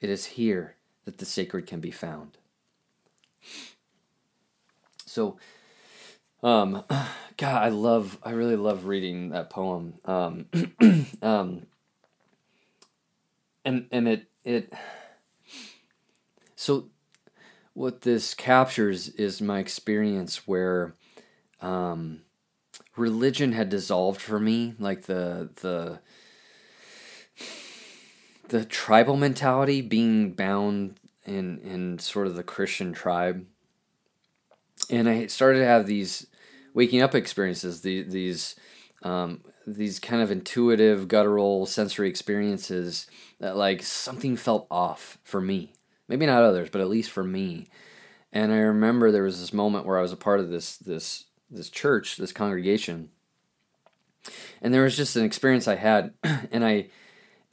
It 0.00 0.10
is 0.10 0.26
here 0.26 0.76
that 1.04 1.18
the 1.18 1.26
sacred 1.26 1.66
can 1.66 1.80
be 1.80 1.90
found. 1.90 2.38
So, 5.06 5.38
Um, 6.42 6.84
God, 7.36 7.62
I 7.62 7.68
love, 7.68 8.18
I 8.22 8.30
really 8.32 8.56
love 8.56 8.86
reading 8.86 9.30
that 9.30 9.50
poem. 9.50 9.94
Um, 10.04 10.46
um, 11.22 11.66
and 13.64 13.86
and 13.90 14.08
it 14.08 14.26
it. 14.44 14.72
So, 16.56 16.88
what 17.74 18.02
this 18.02 18.34
captures 18.34 19.08
is 19.10 19.40
my 19.42 19.58
experience 19.58 20.46
where, 20.48 20.94
um, 21.60 22.22
religion 22.96 23.52
had 23.52 23.68
dissolved 23.68 24.20
for 24.20 24.40
me, 24.40 24.74
like 24.78 25.02
the 25.02 25.50
the 25.62 26.00
the 28.48 28.64
tribal 28.64 29.16
mentality 29.16 29.80
being 29.80 30.32
bound 30.32 30.98
in 31.24 31.58
in 31.58 31.98
sort 31.98 32.26
of 32.26 32.36
the 32.36 32.42
Christian 32.42 32.92
tribe. 32.92 33.46
And 34.90 35.08
I 35.08 35.26
started 35.26 35.60
to 35.60 35.66
have 35.66 35.86
these 35.86 36.26
waking 36.74 37.00
up 37.00 37.14
experiences, 37.14 37.80
the, 37.80 38.02
these 38.02 38.54
um, 39.02 39.42
these 39.66 39.98
kind 39.98 40.22
of 40.22 40.30
intuitive, 40.30 41.08
guttural, 41.08 41.66
sensory 41.66 42.08
experiences 42.08 43.06
that 43.40 43.56
like 43.56 43.82
something 43.82 44.36
felt 44.36 44.66
off 44.70 45.18
for 45.24 45.40
me. 45.40 45.72
Maybe 46.08 46.26
not 46.26 46.42
others, 46.42 46.70
but 46.70 46.80
at 46.80 46.88
least 46.88 47.10
for 47.10 47.24
me. 47.24 47.66
And 48.32 48.52
I 48.52 48.58
remember 48.58 49.10
there 49.10 49.24
was 49.24 49.40
this 49.40 49.52
moment 49.52 49.86
where 49.86 49.98
I 49.98 50.02
was 50.02 50.12
a 50.12 50.16
part 50.16 50.40
of 50.40 50.50
this 50.50 50.76
this 50.76 51.24
this 51.50 51.70
church, 51.70 52.16
this 52.16 52.32
congregation, 52.32 53.10
and 54.60 54.74
there 54.74 54.82
was 54.82 54.96
just 54.96 55.16
an 55.16 55.24
experience 55.24 55.68
I 55.68 55.76
had, 55.76 56.12
and 56.22 56.64
I 56.64 56.88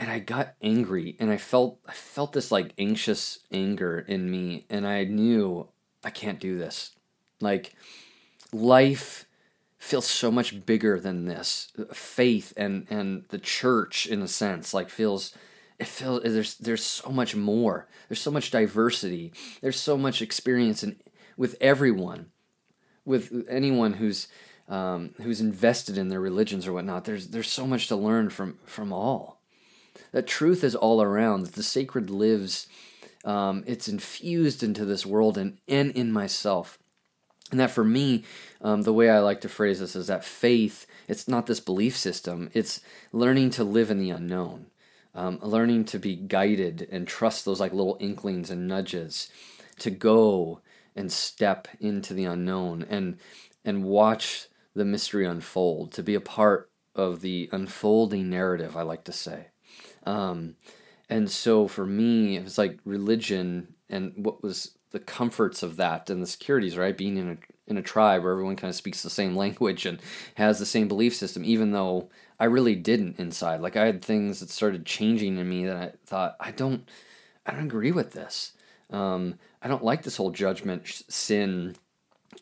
and 0.04 0.12
I 0.12 0.20
got 0.20 0.56
angry, 0.62 1.16
and 1.18 1.32
I 1.32 1.38
felt 1.38 1.80
I 1.88 1.94
felt 1.94 2.34
this 2.34 2.52
like 2.52 2.74
anxious 2.78 3.40
anger 3.54 4.00
in 4.00 4.30
me, 4.30 4.66
and 4.70 4.86
I 4.86 5.06
knew 5.06 5.70
I 6.04 6.10
can't 6.10 6.42
do 6.42 6.58
this. 6.58 6.92
Like 7.40 7.74
life 8.52 9.26
feels 9.78 10.06
so 10.06 10.30
much 10.30 10.66
bigger 10.66 11.00
than 11.00 11.24
this. 11.24 11.72
Faith 11.94 12.52
and 12.58 12.86
and 12.90 13.24
the 13.30 13.38
church, 13.38 14.06
in 14.06 14.22
a 14.22 14.28
sense, 14.28 14.74
like 14.74 14.90
feels 14.90 15.34
it 15.80 15.88
feels 15.88 16.22
there's 16.24 16.56
there's 16.56 16.84
so 16.84 17.10
much 17.10 17.34
more. 17.34 17.88
There's 18.10 18.20
so 18.20 18.32
much 18.32 18.52
diversity. 18.52 19.32
There's 19.62 19.80
so 19.80 19.98
much 19.98 20.22
experience 20.22 20.84
in 20.84 20.98
with 21.38 21.56
everyone, 21.62 22.26
with 23.06 23.46
anyone 23.48 23.94
who's 23.94 24.28
um, 24.68 25.12
who's 25.22 25.40
invested 25.40 25.98
in 25.98 26.10
their 26.10 26.20
religions 26.20 26.68
or 26.68 26.74
whatnot. 26.74 27.06
There's 27.06 27.30
there's 27.30 27.50
so 27.50 27.66
much 27.66 27.88
to 27.88 27.96
learn 27.96 28.30
from 28.30 28.60
from 28.66 28.92
all. 28.92 29.40
That 30.14 30.26
truth 30.26 30.64
is 30.64 30.76
all 30.76 31.02
around. 31.02 31.42
That 31.46 31.54
the 31.54 31.64
sacred 31.64 32.10
lives. 32.10 32.68
Um, 33.26 33.64
it's 33.68 33.88
infused 33.88 34.64
into 34.64 34.86
this 34.86 35.06
world 35.06 35.38
and, 35.38 35.58
and 35.68 35.92
in 35.92 36.12
myself. 36.12 36.78
And 37.52 37.60
that 37.60 37.72
for 37.72 37.84
me, 37.84 38.24
um, 38.62 38.82
the 38.82 38.94
way 38.94 39.10
I 39.10 39.20
like 39.20 39.42
to 39.42 39.50
phrase 39.50 39.80
this 39.80 39.96
is 39.96 40.08
that 40.08 40.26
faith, 40.26 40.88
it's 41.08 41.28
not 41.28 41.46
this 41.46 41.60
belief 41.60 41.96
system, 41.96 42.50
it's 42.54 42.82
learning 43.12 43.52
to 43.52 43.64
live 43.64 43.92
in 43.92 44.00
the 44.00 44.10
unknown, 44.10 44.68
um, 45.14 45.40
learning 45.42 45.86
to 45.86 46.00
be 46.00 46.16
guided 46.16 46.88
and 46.92 47.08
trust 47.08 47.46
those 47.46 47.60
like 47.60 47.72
little 47.72 47.96
inklings 48.00 48.50
and 48.50 48.68
nudges 48.68 49.30
to 49.80 49.92
go 49.92 50.62
and 50.96 51.12
step 51.12 51.68
into 51.80 52.14
the 52.14 52.26
unknown 52.26 52.86
and 52.90 53.18
and 53.64 53.84
watch 53.84 54.48
the 54.76 54.86
mystery 54.86 55.26
unfold, 55.26 55.92
to 55.94 56.04
be 56.04 56.16
a 56.16 56.20
part 56.20 56.70
of 56.96 57.22
the 57.22 57.50
unfolding 57.52 58.30
narrative, 58.30 58.76
I 58.76 58.82
like 58.82 59.04
to 59.06 59.12
say. 59.12 59.48
Um, 60.06 60.56
and 61.10 61.30
so 61.30 61.68
for 61.68 61.86
me, 61.86 62.38
it 62.38 62.44
was 62.44 62.58
like 62.58 62.80
religion 62.86 63.76
and 63.90 64.14
what 64.16 64.42
was 64.42 64.72
the 64.92 65.00
comforts 65.00 65.64
of 65.64 65.76
that 65.78 66.10
and 66.10 66.22
the 66.22 66.28
securities, 66.28 66.78
right? 66.78 66.98
Being 66.98 67.18
in 67.18 67.30
a 67.30 67.38
in 67.66 67.78
a 67.78 67.82
tribe 67.82 68.24
where 68.24 68.34
everyone 68.34 68.58
kind 68.58 68.70
of 68.70 68.76
speaks 68.76 69.02
the 69.04 69.10
same 69.10 69.36
language 69.44 69.86
and 69.86 70.02
has 70.36 70.60
the 70.60 70.66
same 70.66 70.88
belief 70.88 71.16
system, 71.16 71.44
even 71.46 71.72
though 71.72 72.10
I 72.40 72.46
really 72.46 72.76
didn't 72.76 73.20
inside. 73.20 73.62
Like 73.62 73.76
I 73.76 73.86
had 73.86 74.04
things 74.04 74.40
that 74.40 74.50
started 74.50 74.86
changing 74.86 75.38
in 75.38 75.50
me 75.50 75.66
that 75.66 75.78
I 75.78 75.92
thought 76.06 76.36
I 76.40 76.52
don't, 76.52 76.90
I 77.46 77.52
don't 77.52 77.66
agree 77.66 77.92
with 77.92 78.12
this. 78.12 78.54
Um, 78.90 79.36
I 79.62 79.68
don't 79.68 79.84
like 79.84 80.04
this 80.04 80.18
whole 80.18 80.32
judgment, 80.32 81.04
sin 81.08 81.76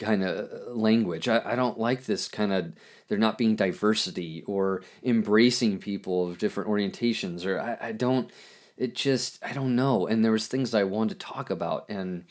kind 0.02 0.24
of 0.24 0.76
language. 0.76 1.28
I, 1.28 1.42
I 1.46 1.56
don't 1.56 1.80
like 1.80 2.06
this 2.06 2.28
kind 2.28 2.52
of 2.52 2.74
there 3.08 3.18
not 3.18 3.38
being 3.38 3.56
diversity 3.56 4.44
or 4.48 4.84
embracing 5.04 5.80
people 5.80 6.28
of 6.28 6.38
different 6.38 6.70
orientations 6.70 7.46
or 7.46 7.60
I, 7.60 7.90
I 7.90 7.92
don't 7.92 8.32
it 8.78 8.96
just 8.96 9.44
I 9.44 9.54
don't 9.54 9.76
know. 9.76 10.08
And 10.08 10.26
there 10.26 10.32
was 10.32 10.48
things 10.48 10.74
I 10.74 10.84
wanted 10.84 11.20
to 11.20 11.26
talk 11.26 11.50
about 11.50 11.86
and 11.88 12.26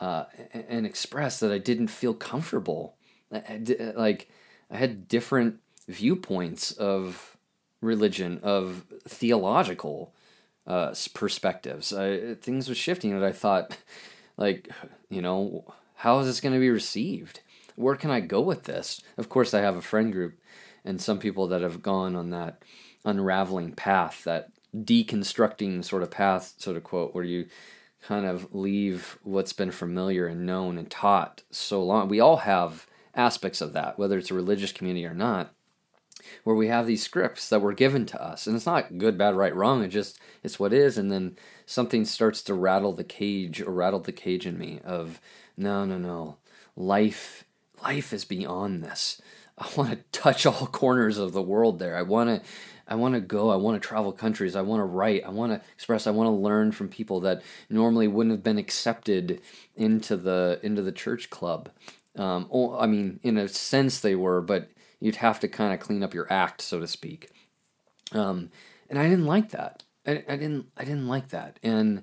uh, 0.00 0.24
and 0.52 0.86
express 0.86 1.40
that 1.40 1.50
I 1.50 1.58
didn't 1.58 1.88
feel 1.88 2.14
comfortable. 2.14 2.94
I, 3.32 3.42
I, 3.48 3.92
like 3.96 4.30
I 4.70 4.76
had 4.76 5.08
different 5.08 5.56
viewpoints 5.88 6.72
of 6.72 7.36
religion, 7.80 8.40
of 8.42 8.84
theological 9.08 10.14
uh, 10.66 10.94
perspectives. 11.14 11.92
I, 11.92 12.34
things 12.34 12.68
were 12.68 12.74
shifting, 12.74 13.12
and 13.12 13.24
I 13.24 13.32
thought, 13.32 13.76
like, 14.36 14.68
you 15.08 15.22
know, 15.22 15.64
how 15.98 16.20
is 16.20 16.26
this 16.26 16.40
going 16.40 16.54
to 16.54 16.60
be 16.60 16.70
received? 16.70 17.40
Where 17.74 17.96
can 17.96 18.10
I 18.10 18.20
go 18.20 18.40
with 18.40 18.64
this? 18.64 19.02
Of 19.16 19.28
course, 19.28 19.52
I 19.52 19.60
have 19.60 19.76
a 19.76 19.82
friend 19.82 20.12
group 20.12 20.38
and 20.84 21.00
some 21.00 21.18
people 21.18 21.48
that 21.48 21.60
have 21.60 21.82
gone 21.82 22.14
on 22.14 22.30
that 22.30 22.62
unraveling 23.04 23.72
path, 23.72 24.22
that 24.24 24.50
deconstructing 24.76 25.84
sort 25.84 26.04
of 26.04 26.10
path, 26.10 26.54
sort 26.58 26.76
of 26.76 26.84
quote, 26.84 27.14
where 27.14 27.24
you 27.24 27.46
kind 28.00 28.26
of 28.26 28.54
leave 28.54 29.18
what's 29.24 29.52
been 29.52 29.72
familiar 29.72 30.28
and 30.28 30.46
known 30.46 30.78
and 30.78 30.88
taught 30.88 31.42
so 31.50 31.82
long. 31.82 32.08
We 32.08 32.20
all 32.20 32.38
have 32.38 32.86
aspects 33.16 33.60
of 33.60 33.72
that, 33.72 33.98
whether 33.98 34.18
it's 34.18 34.30
a 34.30 34.34
religious 34.34 34.70
community 34.70 35.04
or 35.04 35.14
not, 35.14 35.52
where 36.44 36.54
we 36.54 36.68
have 36.68 36.86
these 36.86 37.02
scripts 37.02 37.48
that 37.48 37.60
were 37.60 37.72
given 37.72 38.06
to 38.06 38.22
us. 38.22 38.46
And 38.46 38.54
it's 38.54 38.66
not 38.66 38.98
good, 38.98 39.18
bad, 39.18 39.34
right, 39.34 39.54
wrong. 39.54 39.82
It 39.82 39.88
just 39.88 40.20
it's 40.44 40.60
what 40.60 40.72
is. 40.72 40.96
And 40.96 41.10
then 41.10 41.36
something 41.66 42.04
starts 42.04 42.40
to 42.44 42.54
rattle 42.54 42.92
the 42.92 43.02
cage 43.02 43.60
or 43.60 43.72
rattle 43.72 43.98
the 43.98 44.12
cage 44.12 44.46
in 44.46 44.58
me 44.58 44.78
of 44.84 45.20
no, 45.58 45.84
no, 45.84 45.98
no. 45.98 46.36
Life 46.76 47.44
life 47.82 48.12
is 48.12 48.24
beyond 48.24 48.82
this. 48.82 49.20
I 49.58 49.68
want 49.76 49.90
to 49.90 50.18
touch 50.18 50.46
all 50.46 50.66
corners 50.72 51.18
of 51.18 51.32
the 51.32 51.42
world 51.42 51.78
there. 51.78 51.96
I 51.96 52.02
want 52.02 52.30
to 52.30 52.48
I 52.86 52.94
want 52.94 53.14
to 53.14 53.20
go. 53.20 53.50
I 53.50 53.56
want 53.56 53.80
to 53.80 53.86
travel 53.86 54.12
countries. 54.12 54.56
I 54.56 54.62
want 54.62 54.80
to 54.80 54.84
write. 54.84 55.24
I 55.24 55.28
want 55.28 55.52
to 55.52 55.60
express. 55.74 56.06
I 56.06 56.10
want 56.10 56.28
to 56.28 56.32
learn 56.32 56.72
from 56.72 56.88
people 56.88 57.20
that 57.20 57.42
normally 57.68 58.08
wouldn't 58.08 58.32
have 58.32 58.42
been 58.42 58.56
accepted 58.56 59.42
into 59.76 60.16
the 60.16 60.58
into 60.62 60.80
the 60.80 60.92
church 60.92 61.28
club. 61.28 61.68
Um, 62.16 62.48
I 62.78 62.86
mean, 62.86 63.20
in 63.22 63.36
a 63.36 63.46
sense 63.48 64.00
they 64.00 64.14
were, 64.14 64.40
but 64.40 64.70
you'd 65.00 65.16
have 65.16 65.38
to 65.40 65.48
kind 65.48 65.74
of 65.74 65.80
clean 65.80 66.02
up 66.02 66.14
your 66.14 66.32
act, 66.32 66.62
so 66.62 66.80
to 66.80 66.86
speak. 66.86 67.30
Um, 68.12 68.50
and 68.88 68.98
I 68.98 69.08
didn't 69.08 69.26
like 69.26 69.50
that. 69.50 69.82
I, 70.06 70.24
I 70.28 70.36
didn't. 70.36 70.66
I 70.76 70.84
didn't 70.84 71.08
like 71.08 71.28
that. 71.28 71.58
And 71.62 72.02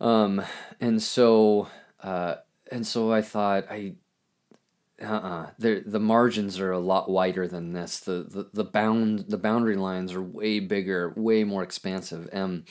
um, 0.00 0.42
and 0.80 1.02
so 1.02 1.68
uh, 2.02 2.36
and 2.70 2.86
so 2.86 3.12
I 3.12 3.22
thought 3.22 3.66
I 3.70 3.94
uh-uh. 5.00 5.50
The 5.58 5.82
the 5.86 6.00
margins 6.00 6.58
are 6.58 6.72
a 6.72 6.78
lot 6.78 7.08
wider 7.08 7.46
than 7.46 7.72
this. 7.72 8.00
The, 8.00 8.26
the 8.28 8.50
the 8.52 8.64
bound 8.64 9.26
the 9.28 9.38
boundary 9.38 9.76
lines 9.76 10.12
are 10.12 10.22
way 10.22 10.58
bigger, 10.58 11.12
way 11.16 11.44
more 11.44 11.62
expansive. 11.62 12.28
Um, 12.32 12.64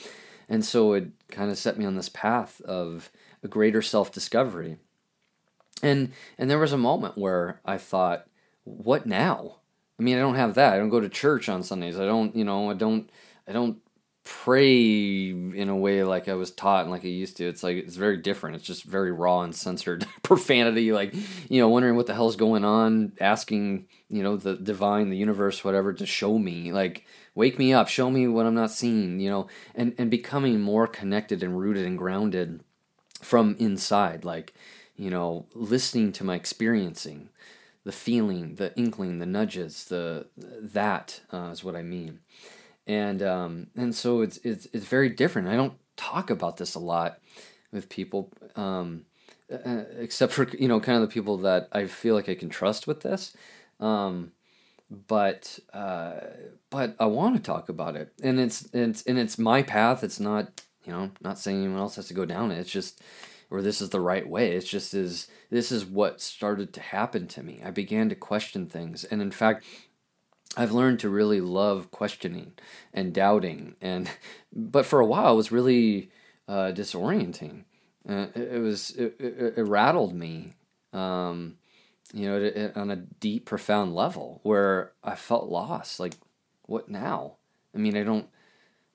and 0.48 0.64
so 0.64 0.92
it 0.92 1.08
kind 1.30 1.50
of 1.50 1.58
set 1.58 1.78
me 1.78 1.84
on 1.84 1.96
this 1.96 2.08
path 2.08 2.60
of 2.62 3.10
a 3.42 3.48
greater 3.48 3.80
self 3.80 4.12
discovery. 4.12 4.76
And 5.82 6.12
and 6.36 6.50
there 6.50 6.58
was 6.58 6.72
a 6.72 6.78
moment 6.78 7.16
where 7.16 7.60
I 7.64 7.78
thought, 7.78 8.26
what 8.64 9.06
now? 9.06 9.56
I 9.98 10.02
mean, 10.02 10.16
I 10.16 10.20
don't 10.20 10.34
have 10.34 10.54
that. 10.54 10.74
I 10.74 10.78
don't 10.78 10.90
go 10.90 11.00
to 11.00 11.08
church 11.08 11.48
on 11.48 11.62
Sundays. 11.62 11.98
I 11.98 12.04
don't, 12.04 12.36
you 12.36 12.44
know, 12.44 12.70
I 12.70 12.74
don't 12.74 13.08
I 13.46 13.52
don't 13.52 13.78
pray 14.28 15.30
in 15.30 15.68
a 15.70 15.76
way 15.76 16.04
like 16.04 16.28
I 16.28 16.34
was 16.34 16.50
taught 16.50 16.82
and 16.82 16.90
like 16.90 17.02
I 17.02 17.08
used 17.08 17.38
to. 17.38 17.48
It's 17.48 17.62
like 17.62 17.78
it's 17.78 17.96
very 17.96 18.18
different. 18.18 18.56
It's 18.56 18.64
just 18.66 18.84
very 18.84 19.10
raw 19.10 19.40
and 19.40 19.56
censored 19.56 20.06
profanity. 20.22 20.92
Like 20.92 21.14
you 21.48 21.60
know, 21.60 21.70
wondering 21.70 21.96
what 21.96 22.06
the 22.06 22.14
hell's 22.14 22.36
going 22.36 22.62
on, 22.62 23.12
asking 23.22 23.86
you 24.10 24.22
know 24.22 24.36
the 24.36 24.54
divine, 24.54 25.08
the 25.08 25.16
universe, 25.16 25.64
whatever, 25.64 25.94
to 25.94 26.04
show 26.04 26.38
me. 26.38 26.72
Like 26.72 27.06
wake 27.34 27.58
me 27.58 27.72
up, 27.72 27.88
show 27.88 28.10
me 28.10 28.28
what 28.28 28.44
I'm 28.44 28.54
not 28.54 28.70
seeing. 28.70 29.18
You 29.18 29.30
know, 29.30 29.46
and 29.74 29.94
and 29.96 30.10
becoming 30.10 30.60
more 30.60 30.86
connected 30.86 31.42
and 31.42 31.58
rooted 31.58 31.86
and 31.86 31.96
grounded 31.96 32.62
from 33.22 33.56
inside. 33.58 34.26
Like 34.26 34.52
you 34.94 35.08
know, 35.08 35.46
listening 35.54 36.12
to 36.12 36.24
my 36.24 36.34
experiencing, 36.34 37.30
the 37.84 37.92
feeling, 37.92 38.56
the 38.56 38.76
inkling, 38.76 39.20
the 39.20 39.26
nudges, 39.26 39.86
the 39.86 40.26
that 40.36 41.22
uh, 41.32 41.48
is 41.50 41.64
what 41.64 41.76
I 41.76 41.82
mean 41.82 42.20
and 42.88 43.22
um, 43.22 43.66
and 43.76 43.94
so 43.94 44.22
it's 44.22 44.38
it's 44.38 44.66
it's 44.72 44.86
very 44.86 45.10
different. 45.10 45.48
I 45.48 45.56
don't 45.56 45.74
talk 45.96 46.30
about 46.30 46.56
this 46.56 46.74
a 46.74 46.80
lot 46.80 47.20
with 47.70 47.88
people, 47.90 48.32
um, 48.56 49.04
except 49.48 50.32
for 50.32 50.48
you 50.58 50.66
know 50.66 50.80
kind 50.80 50.96
of 50.96 51.08
the 51.08 51.12
people 51.12 51.36
that 51.38 51.68
I 51.70 51.86
feel 51.86 52.14
like 52.14 52.28
I 52.28 52.34
can 52.34 52.48
trust 52.48 52.86
with 52.86 53.02
this. 53.02 53.36
Um, 53.78 54.32
but 55.06 55.58
uh, 55.72 56.20
but 56.70 56.96
I 56.98 57.06
want 57.06 57.36
to 57.36 57.42
talk 57.42 57.68
about 57.68 57.94
it, 57.94 58.12
and 58.22 58.40
it's 58.40 58.68
it's 58.72 59.02
and 59.02 59.18
it's 59.18 59.38
my 59.38 59.62
path. 59.62 60.02
It's 60.02 60.18
not 60.18 60.62
you 60.84 60.92
know 60.92 61.10
not 61.20 61.38
saying 61.38 61.58
anyone 61.58 61.78
else 61.78 61.96
has 61.96 62.08
to 62.08 62.14
go 62.14 62.24
down 62.24 62.50
it. 62.50 62.58
It's 62.58 62.70
just 62.70 63.02
or 63.50 63.62
this 63.62 63.80
is 63.80 63.90
the 63.90 64.00
right 64.00 64.28
way. 64.28 64.52
It's 64.52 64.68
just 64.68 64.94
is 64.94 65.28
this 65.50 65.70
is 65.70 65.84
what 65.84 66.22
started 66.22 66.72
to 66.74 66.80
happen 66.80 67.26
to 67.28 67.42
me. 67.42 67.60
I 67.64 67.70
began 67.70 68.08
to 68.08 68.14
question 68.14 68.66
things, 68.66 69.04
and 69.04 69.20
in 69.20 69.30
fact, 69.30 69.64
I've 70.56 70.72
learned 70.72 71.00
to 71.00 71.08
really 71.08 71.40
love 71.40 71.90
questioning 71.90 72.52
and 72.92 73.12
doubting, 73.12 73.76
and 73.80 74.10
but 74.52 74.86
for 74.86 75.00
a 75.00 75.06
while 75.06 75.32
it 75.34 75.36
was 75.36 75.52
really 75.52 76.10
uh, 76.48 76.72
disorienting. 76.72 77.64
Uh, 78.08 78.26
it, 78.34 78.54
it, 78.54 78.62
was 78.62 78.90
it, 78.92 79.16
it, 79.18 79.54
it 79.58 79.62
rattled 79.62 80.14
me, 80.14 80.54
um, 80.94 81.56
you 82.14 82.26
know, 82.26 82.40
it, 82.40 82.74
on 82.74 82.90
a 82.90 82.96
deep, 82.96 83.44
profound 83.44 83.94
level 83.94 84.40
where 84.42 84.92
I 85.04 85.14
felt 85.14 85.50
lost. 85.50 86.00
Like, 86.00 86.14
what 86.62 86.88
now? 86.88 87.34
I 87.74 87.78
mean, 87.78 87.96
I 87.96 88.02
don't, 88.02 88.26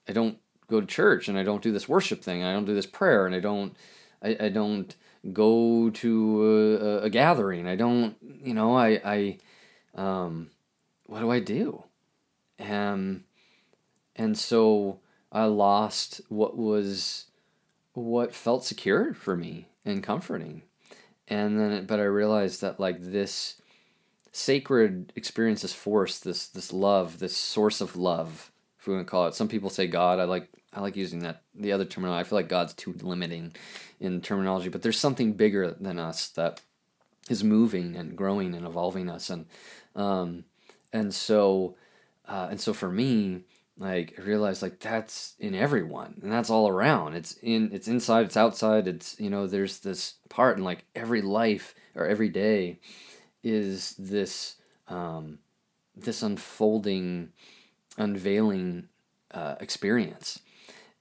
I 0.08 0.12
don't 0.12 0.38
go 0.68 0.80
to 0.80 0.86
church, 0.86 1.28
and 1.28 1.38
I 1.38 1.44
don't 1.44 1.62
do 1.62 1.70
this 1.70 1.88
worship 1.88 2.22
thing, 2.22 2.42
I 2.42 2.52
don't 2.52 2.64
do 2.64 2.74
this 2.74 2.86
prayer, 2.86 3.24
and 3.26 3.34
I 3.34 3.40
don't, 3.40 3.76
I, 4.20 4.36
I 4.40 4.48
don't 4.48 4.94
go 5.32 5.90
to 5.90 6.78
a, 6.82 7.04
a 7.04 7.10
gathering. 7.10 7.66
I 7.66 7.76
don't, 7.76 8.16
you 8.20 8.52
know, 8.52 8.76
I, 8.76 9.00
I, 9.04 9.38
um, 9.94 10.50
what 11.14 11.20
do 11.20 11.30
I 11.30 11.38
do? 11.38 11.84
And 12.58 13.22
and 14.16 14.36
so 14.36 14.98
I 15.30 15.44
lost 15.44 16.20
what 16.28 16.56
was 16.56 17.26
what 17.92 18.34
felt 18.34 18.64
secure 18.64 19.14
for 19.14 19.36
me 19.36 19.68
and 19.84 20.02
comforting. 20.02 20.62
And 21.28 21.60
then 21.60 21.86
but 21.86 22.00
I 22.00 22.04
realized 22.04 22.62
that 22.62 22.80
like 22.80 23.00
this 23.00 23.62
sacred 24.32 25.12
experience 25.14 25.62
this 25.62 25.72
force, 25.72 26.18
this 26.18 26.48
this 26.48 26.72
love, 26.72 27.20
this 27.20 27.36
source 27.36 27.80
of 27.80 27.94
love, 27.94 28.50
if 28.80 28.88
we 28.88 28.94
want 28.94 29.06
to 29.06 29.10
call 29.10 29.28
it. 29.28 29.36
Some 29.36 29.46
people 29.46 29.70
say 29.70 29.86
God. 29.86 30.18
I 30.18 30.24
like 30.24 30.48
I 30.72 30.80
like 30.80 30.96
using 30.96 31.20
that 31.20 31.42
the 31.54 31.70
other 31.70 31.84
terminology. 31.84 32.26
I 32.26 32.28
feel 32.28 32.38
like 32.38 32.48
God's 32.48 32.74
too 32.74 32.92
limiting 33.00 33.54
in 34.00 34.20
terminology, 34.20 34.68
but 34.68 34.82
there's 34.82 34.98
something 34.98 35.34
bigger 35.34 35.70
than 35.70 36.00
us 36.00 36.26
that 36.30 36.60
is 37.30 37.44
moving 37.44 37.94
and 37.94 38.16
growing 38.16 38.52
and 38.52 38.66
evolving 38.66 39.08
us 39.08 39.30
and 39.30 39.46
um, 39.94 40.44
and 40.94 41.12
so 41.12 41.76
uh, 42.26 42.48
and 42.50 42.58
so 42.58 42.72
for 42.72 42.90
me 42.90 43.42
like 43.76 44.14
I 44.18 44.22
realized 44.22 44.62
like 44.62 44.78
that's 44.78 45.34
in 45.38 45.54
everyone 45.54 46.20
and 46.22 46.30
that's 46.30 46.50
all 46.50 46.68
around. 46.68 47.14
It's 47.14 47.34
in 47.42 47.70
it's 47.72 47.88
inside 47.88 48.26
it's 48.26 48.36
outside 48.36 48.86
it's 48.86 49.18
you 49.18 49.28
know 49.28 49.46
there's 49.46 49.80
this 49.80 50.14
part 50.28 50.56
and 50.56 50.64
like 50.64 50.84
every 50.94 51.20
life 51.20 51.74
or 51.94 52.06
every 52.06 52.28
day 52.28 52.78
is 53.42 53.94
this 53.98 54.56
um, 54.88 55.38
this 55.96 56.22
unfolding 56.22 57.30
unveiling 57.98 58.88
uh, 59.32 59.56
experience. 59.60 60.40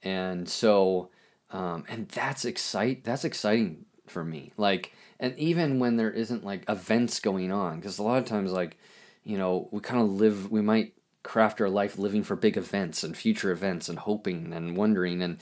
And 0.01 0.49
so 0.49 1.09
um, 1.51 1.85
and 1.87 2.07
that's 2.09 2.43
excite 2.43 3.03
that's 3.03 3.23
exciting 3.23 3.85
for 4.07 4.23
me. 4.23 4.51
Like 4.57 4.93
and 5.19 5.37
even 5.37 5.77
when 5.77 5.95
there 5.95 6.11
isn't 6.11 6.43
like 6.43 6.67
events 6.67 7.19
going 7.19 7.51
on 7.51 7.79
because 7.79 7.99
a 7.99 8.03
lot 8.03 8.17
of 8.17 8.25
times 8.25 8.51
like 8.51 8.77
you 9.23 9.37
know, 9.37 9.69
we 9.71 9.79
kind 9.79 10.01
of 10.01 10.09
live, 10.09 10.51
we 10.51 10.61
might 10.61 10.93
craft 11.23 11.61
our 11.61 11.69
life 11.69 11.97
living 11.97 12.23
for 12.23 12.35
big 12.35 12.57
events 12.57 13.03
and 13.03 13.15
future 13.15 13.51
events 13.51 13.87
and 13.87 13.99
hoping 13.99 14.51
and 14.53 14.75
wondering 14.75 15.21
and, 15.21 15.37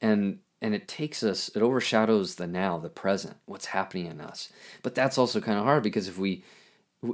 and, 0.00 0.38
and 0.62 0.74
it 0.74 0.88
takes 0.88 1.22
us, 1.22 1.50
it 1.54 1.62
overshadows 1.62 2.36
the 2.36 2.46
now, 2.46 2.78
the 2.78 2.88
present, 2.88 3.36
what's 3.44 3.66
happening 3.66 4.06
in 4.06 4.20
us. 4.20 4.50
But 4.82 4.94
that's 4.94 5.18
also 5.18 5.40
kind 5.40 5.58
of 5.58 5.64
hard 5.64 5.82
because 5.82 6.08
if 6.08 6.18
we, 6.18 6.44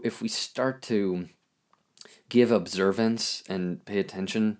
if 0.04 0.22
we 0.22 0.28
start 0.28 0.82
to 0.82 1.26
give 2.28 2.50
observance 2.50 3.42
and 3.48 3.84
pay 3.84 3.98
attention 3.98 4.58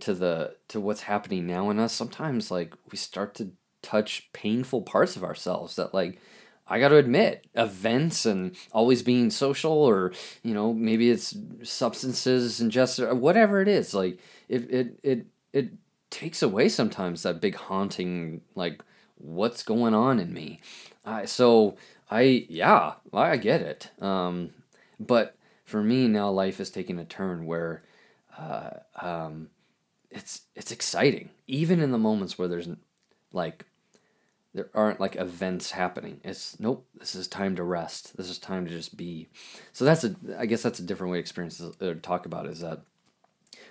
to 0.00 0.14
the 0.14 0.54
to 0.68 0.80
what's 0.80 1.02
happening 1.02 1.46
now 1.46 1.70
in 1.70 1.78
us 1.78 1.92
sometimes 1.92 2.50
like 2.50 2.72
we 2.90 2.96
start 2.96 3.34
to 3.34 3.50
touch 3.82 4.30
painful 4.32 4.82
parts 4.82 5.16
of 5.16 5.24
ourselves 5.24 5.76
that 5.76 5.92
like 5.92 6.20
I 6.68 6.78
got 6.78 6.88
to 6.88 6.96
admit, 6.96 7.46
events 7.54 8.26
and 8.26 8.54
always 8.72 9.02
being 9.02 9.30
social, 9.30 9.72
or 9.72 10.12
you 10.42 10.54
know, 10.54 10.72
maybe 10.72 11.10
it's 11.10 11.36
substances 11.62 12.60
ingested, 12.60 13.08
or 13.08 13.14
whatever 13.14 13.60
it 13.62 13.68
is. 13.68 13.94
Like 13.94 14.18
it, 14.48 14.70
it, 14.70 15.00
it, 15.02 15.26
it 15.52 15.70
takes 16.10 16.42
away 16.42 16.68
sometimes 16.68 17.22
that 17.22 17.40
big 17.40 17.54
haunting, 17.54 18.42
like 18.54 18.82
what's 19.16 19.62
going 19.62 19.94
on 19.94 20.20
in 20.20 20.32
me. 20.32 20.60
So 21.24 21.76
I 22.10 22.46
yeah, 22.48 22.94
I 23.12 23.36
get 23.38 23.62
it. 23.62 23.90
Um, 24.02 24.50
but 25.00 25.36
for 25.64 25.82
me 25.82 26.08
now, 26.08 26.30
life 26.30 26.60
is 26.60 26.70
taking 26.70 26.98
a 26.98 27.04
turn 27.04 27.46
where, 27.46 27.82
uh, 28.38 28.70
um, 29.00 29.48
it's 30.10 30.42
it's 30.54 30.72
exciting, 30.72 31.30
even 31.46 31.80
in 31.80 31.92
the 31.92 31.98
moments 31.98 32.38
where 32.38 32.48
there's 32.48 32.68
like 33.32 33.64
there 34.58 34.70
aren't 34.74 34.98
like 34.98 35.14
events 35.14 35.70
happening. 35.70 36.20
It's 36.24 36.58
nope. 36.58 36.84
This 36.98 37.14
is 37.14 37.28
time 37.28 37.54
to 37.56 37.62
rest. 37.62 38.16
This 38.16 38.28
is 38.28 38.40
time 38.40 38.64
to 38.64 38.70
just 38.72 38.96
be. 38.96 39.28
So 39.72 39.84
that's 39.84 40.02
a. 40.02 40.16
I 40.36 40.46
guess 40.46 40.62
that's 40.62 40.80
a 40.80 40.82
different 40.82 41.12
way 41.12 41.18
to 41.18 41.20
experience 41.20 41.62
or 41.80 41.94
talk 41.94 42.26
about 42.26 42.46
is 42.46 42.58
that 42.58 42.80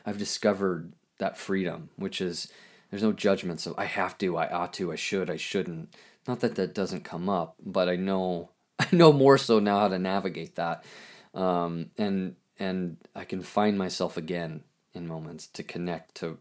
I've 0.05 0.17
discovered 0.17 0.93
that 1.17 1.37
freedom, 1.37 1.89
which 1.97 2.21
is 2.21 2.49
there's 2.89 3.03
no 3.03 3.11
judgments 3.11 3.65
of 3.65 3.77
I 3.77 3.83
have 3.83 4.17
to, 4.19 4.37
I 4.37 4.47
ought 4.49 4.71
to, 4.75 4.93
I 4.93 4.95
should, 4.95 5.29
I 5.29 5.35
shouldn't. 5.35 5.93
Not 6.25 6.39
that 6.39 6.55
that 6.55 6.73
doesn't 6.73 7.03
come 7.03 7.27
up, 7.27 7.55
but 7.61 7.89
I 7.89 7.97
know 7.97 8.51
I 8.79 8.87
know 8.93 9.11
more 9.11 9.37
so 9.37 9.59
now 9.59 9.79
how 9.79 9.87
to 9.89 9.99
navigate 9.99 10.55
that, 10.55 10.85
um, 11.33 11.91
and 11.97 12.37
and 12.57 12.95
I 13.13 13.25
can 13.25 13.41
find 13.41 13.77
myself 13.77 14.15
again 14.15 14.63
in 14.93 15.05
moments 15.05 15.47
to 15.47 15.63
connect 15.63 16.15
to 16.15 16.37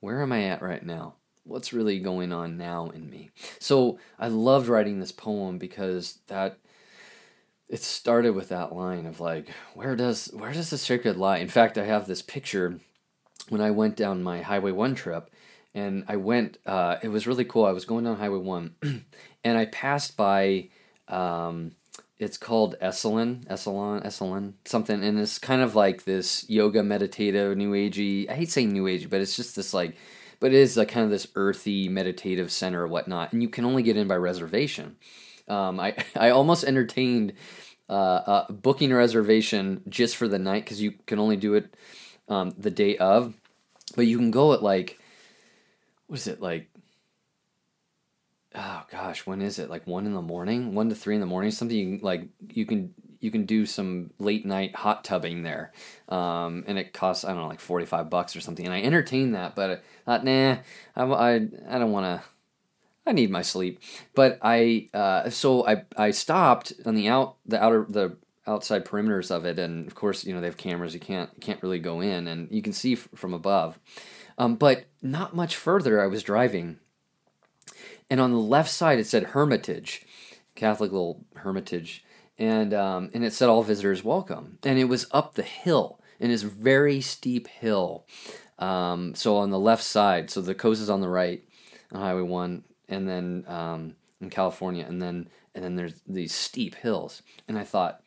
where 0.00 0.20
am 0.20 0.32
I 0.32 0.42
at 0.44 0.60
right 0.60 0.84
now 0.84 1.14
what's 1.46 1.72
really 1.72 1.98
going 1.98 2.32
on 2.32 2.56
now 2.56 2.90
in 2.90 3.08
me. 3.08 3.30
So 3.58 3.98
I 4.18 4.28
loved 4.28 4.68
writing 4.68 5.00
this 5.00 5.12
poem 5.12 5.58
because 5.58 6.18
that 6.26 6.58
it 7.68 7.82
started 7.82 8.34
with 8.34 8.48
that 8.50 8.74
line 8.74 9.06
of 9.06 9.20
like 9.20 9.48
where 9.74 9.96
does 9.96 10.26
where 10.32 10.52
does 10.52 10.70
the 10.70 10.78
sacred 10.78 11.16
lie? 11.16 11.38
In 11.38 11.48
fact, 11.48 11.78
I 11.78 11.84
have 11.84 12.06
this 12.06 12.22
picture 12.22 12.78
when 13.48 13.60
I 13.60 13.70
went 13.70 13.96
down 13.96 14.22
my 14.22 14.42
Highway 14.42 14.72
1 14.72 14.94
trip 14.94 15.30
and 15.74 16.04
I 16.08 16.16
went 16.16 16.58
uh, 16.66 16.96
it 17.02 17.08
was 17.08 17.26
really 17.26 17.44
cool. 17.44 17.64
I 17.64 17.72
was 17.72 17.84
going 17.84 18.04
down 18.04 18.16
Highway 18.16 18.38
1 18.38 18.74
and 19.44 19.58
I 19.58 19.66
passed 19.66 20.16
by 20.16 20.68
um, 21.08 21.72
it's 22.18 22.38
called 22.38 22.76
Esalen, 22.80 23.46
Esalen, 23.46 24.04
Esalen, 24.04 24.54
something, 24.64 25.04
and 25.04 25.20
it's 25.20 25.38
kind 25.38 25.60
of 25.60 25.74
like 25.74 26.04
this 26.04 26.48
yoga, 26.48 26.82
meditative, 26.82 27.56
new 27.56 27.72
agey. 27.72 28.28
I 28.30 28.34
hate 28.34 28.50
saying 28.50 28.72
new 28.72 28.84
agey, 28.84 29.08
but 29.08 29.20
it's 29.20 29.36
just 29.36 29.54
this 29.54 29.74
like 29.74 29.96
but 30.40 30.52
it 30.52 30.54
is 30.54 30.76
like 30.76 30.88
kind 30.88 31.04
of 31.04 31.10
this 31.10 31.26
earthy 31.34 31.88
meditative 31.88 32.50
center 32.50 32.82
or 32.82 32.88
whatnot, 32.88 33.32
and 33.32 33.42
you 33.42 33.48
can 33.48 33.64
only 33.64 33.82
get 33.82 33.96
in 33.96 34.08
by 34.08 34.16
reservation. 34.16 34.96
Um, 35.48 35.80
I 35.80 35.96
I 36.16 36.30
almost 36.30 36.64
entertained 36.64 37.34
uh, 37.88 37.92
uh, 37.92 38.52
booking 38.52 38.92
a 38.92 38.96
reservation 38.96 39.82
just 39.88 40.16
for 40.16 40.28
the 40.28 40.38
night 40.38 40.64
because 40.64 40.82
you 40.82 40.92
can 41.06 41.18
only 41.18 41.36
do 41.36 41.54
it 41.54 41.74
um, 42.28 42.54
the 42.58 42.70
day 42.70 42.96
of, 42.96 43.34
but 43.94 44.06
you 44.06 44.18
can 44.18 44.30
go 44.30 44.52
at 44.52 44.62
like 44.62 44.98
what 46.06 46.18
is 46.18 46.26
it 46.26 46.40
like 46.40 46.68
oh 48.56 48.82
gosh, 48.90 49.26
when 49.26 49.42
is 49.42 49.58
it? 49.58 49.70
Like 49.70 49.86
one 49.86 50.06
in 50.06 50.14
the 50.14 50.22
morning, 50.22 50.74
one 50.74 50.88
to 50.88 50.94
three 50.94 51.14
in 51.14 51.20
the 51.20 51.26
morning, 51.26 51.50
something 51.50 51.76
you 51.76 51.98
like 52.02 52.28
you 52.52 52.66
can 52.66 52.94
you 53.26 53.32
can 53.32 53.44
do 53.44 53.66
some 53.66 54.10
late 54.20 54.46
night 54.46 54.76
hot 54.76 55.02
tubbing 55.02 55.42
there, 55.42 55.72
um, 56.08 56.62
and 56.68 56.78
it 56.78 56.92
costs 56.92 57.24
I 57.24 57.28
don't 57.32 57.38
know 57.38 57.48
like 57.48 57.58
forty 57.60 57.84
five 57.84 58.08
bucks 58.08 58.36
or 58.36 58.40
something. 58.40 58.64
And 58.64 58.72
I 58.72 58.80
entertained 58.80 59.34
that, 59.34 59.56
but 59.56 59.70
I 59.70 59.78
thought 60.04 60.24
nah, 60.24 60.58
I 60.94 61.02
I, 61.02 61.34
I 61.68 61.78
don't 61.78 61.90
want 61.90 62.06
to. 62.06 62.28
I 63.04 63.12
need 63.12 63.30
my 63.30 63.42
sleep, 63.42 63.80
but 64.14 64.38
I 64.42 64.88
uh, 64.94 65.28
so 65.30 65.66
I 65.66 65.82
I 65.96 66.12
stopped 66.12 66.72
on 66.86 66.94
the 66.94 67.08
out 67.08 67.34
the 67.44 67.60
outer 67.62 67.84
the 67.88 68.16
outside 68.46 68.84
perimeters 68.84 69.32
of 69.32 69.44
it, 69.44 69.58
and 69.58 69.88
of 69.88 69.96
course 69.96 70.24
you 70.24 70.32
know 70.32 70.40
they 70.40 70.46
have 70.46 70.56
cameras. 70.56 70.94
You 70.94 71.00
can't 71.00 71.30
you 71.34 71.40
can't 71.40 71.62
really 71.62 71.80
go 71.80 72.00
in, 72.00 72.28
and 72.28 72.48
you 72.52 72.62
can 72.62 72.72
see 72.72 72.92
f- 72.92 73.08
from 73.14 73.34
above. 73.34 73.78
Um, 74.38 74.54
but 74.54 74.84
not 75.02 75.34
much 75.34 75.56
further, 75.56 76.00
I 76.00 76.06
was 76.06 76.22
driving, 76.22 76.78
and 78.08 78.20
on 78.20 78.30
the 78.30 78.38
left 78.38 78.70
side 78.70 79.00
it 79.00 79.06
said 79.06 79.24
Hermitage, 79.24 80.04
Catholic 80.54 80.92
little 80.92 81.24
Hermitage, 81.36 82.04
and 82.38 82.74
um, 82.74 83.10
and 83.14 83.24
it 83.24 83.32
said 83.32 83.48
all 83.48 83.62
visitors 83.62 84.04
welcome, 84.04 84.58
and 84.62 84.78
it 84.78 84.84
was 84.84 85.06
up 85.10 85.34
the 85.34 85.42
hill 85.42 86.00
in 86.18 86.30
this 86.30 86.42
very 86.42 87.00
steep 87.00 87.48
hill. 87.48 88.06
Um, 88.58 89.14
so 89.14 89.36
on 89.36 89.50
the 89.50 89.58
left 89.58 89.82
side, 89.82 90.30
so 90.30 90.40
the 90.40 90.54
coast 90.54 90.80
is 90.80 90.90
on 90.90 91.00
the 91.00 91.08
right 91.08 91.42
on 91.92 92.00
Highway 92.00 92.22
One, 92.22 92.64
and 92.88 93.08
then 93.08 93.44
um, 93.46 93.96
in 94.20 94.30
California, 94.30 94.84
and 94.86 95.00
then 95.00 95.28
and 95.54 95.64
then 95.64 95.76
there's 95.76 96.00
these 96.06 96.34
steep 96.34 96.74
hills, 96.76 97.22
and 97.48 97.58
I 97.58 97.64
thought. 97.64 98.00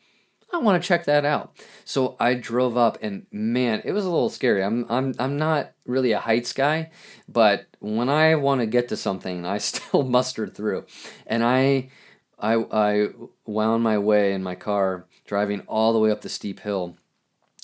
I 0.52 0.58
want 0.58 0.82
to 0.82 0.88
check 0.88 1.06
that 1.06 1.26
out. 1.26 1.56
So 1.86 2.16
I 2.20 2.34
drove 2.34 2.76
up 2.76 2.98
and 3.04 3.28
man, 3.32 3.84
it 3.86 3.92
was 3.92 4.04
a 4.04 4.10
little 4.10 4.32
scary. 4.32 4.64
I'm 4.64 4.84
I'm 4.90 5.14
I'm 5.20 5.38
not 5.38 5.74
really 5.86 6.12
a 6.12 6.20
heights 6.20 6.54
guy, 6.54 6.90
but 7.28 7.68
when 7.78 8.10
I 8.10 8.34
want 8.34 8.62
to 8.62 8.66
get 8.66 8.90
to 8.90 8.98
something, 8.98 9.46
I 9.46 9.58
still 9.60 10.02
mustered 10.02 10.56
through. 10.56 10.88
And 11.28 11.44
I 11.44 11.92
I, 12.40 12.56
I 12.56 13.08
wound 13.46 13.84
my 13.84 13.98
way 13.98 14.34
in 14.34 14.44
my 14.44 14.56
car, 14.56 15.06
driving 15.26 15.62
all 15.62 15.94
the 15.94 16.00
way 16.00 16.12
up 16.12 16.22
the 16.22 16.30
steep 16.30 16.62
hill, 16.62 16.98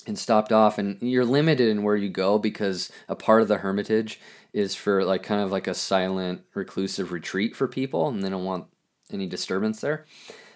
and 0.06 0.18
stopped 0.18 0.52
off. 0.52 0.78
And 0.78 1.00
you're 1.00 1.24
limited 1.24 1.68
in 1.68 1.82
where 1.82 1.96
you 1.96 2.08
go 2.08 2.38
because 2.38 2.90
a 3.08 3.16
part 3.16 3.42
of 3.42 3.48
the 3.48 3.58
Hermitage 3.58 4.20
is 4.52 4.74
for 4.74 5.04
like 5.04 5.22
kind 5.22 5.42
of 5.42 5.50
like 5.50 5.66
a 5.66 5.74
silent, 5.74 6.42
reclusive 6.54 7.12
retreat 7.12 7.54
for 7.54 7.68
people, 7.68 8.08
and 8.08 8.22
they 8.22 8.30
don't 8.30 8.44
want 8.44 8.66
any 9.12 9.26
disturbance 9.26 9.80
there. 9.80 10.06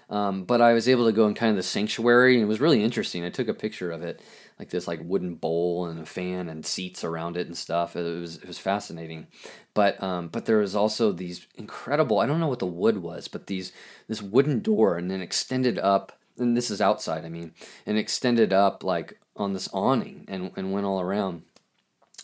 Um, 0.09 0.45
but 0.45 0.61
I 0.61 0.73
was 0.73 0.89
able 0.89 1.07
to 1.07 1.13
go 1.13 1.27
in 1.27 1.35
kind 1.35 1.51
of 1.51 1.57
the 1.57 1.63
sanctuary, 1.63 2.35
and 2.35 2.43
it 2.43 2.47
was 2.47 2.61
really 2.61 2.83
interesting. 2.83 3.25
I 3.25 3.31
took 3.31 3.47
a 3.49 3.55
picture 3.55 3.93
of 3.93 4.03
it, 4.03 4.21
like 4.61 4.69
this 4.69 4.87
like 4.87 5.01
wooden 5.03 5.37
bowl 5.37 5.87
and 5.87 6.01
a 6.01 6.05
fan 6.05 6.51
and 6.51 6.67
seats 6.67 7.03
around 7.03 7.39
it 7.39 7.47
and 7.47 7.57
stuff. 7.57 7.97
It 7.97 8.03
was 8.03 8.37
it 8.37 8.47
was 8.47 8.59
fascinating. 8.59 9.27
But 9.73 10.01
um, 10.03 10.29
but 10.29 10.45
there 10.45 10.59
was 10.59 10.77
also 10.77 11.13
these 11.13 11.47
incredible. 11.55 12.19
I 12.19 12.27
don't 12.27 12.41
know 12.41 12.49
what 12.49 12.59
the 12.59 12.67
wood 12.67 12.99
was, 12.99 13.27
but 13.27 13.47
these 13.47 13.73
this 14.07 14.21
wooden 14.21 14.61
door 14.61 14.99
and 14.99 15.11
then 15.11 15.23
extended 15.23 15.79
up. 15.79 16.13
And 16.37 16.57
this 16.57 16.71
is 16.71 16.81
outside, 16.81 17.25
I 17.25 17.31
mean, 17.31 17.53
and 17.87 17.97
extended 17.97 18.53
up 18.53 18.85
like 18.85 19.19
on 19.35 19.55
this 19.55 19.69
awning 19.73 20.27
and, 20.29 20.53
and 20.57 20.73
went 20.73 20.85
all 20.85 21.01
around, 21.01 21.43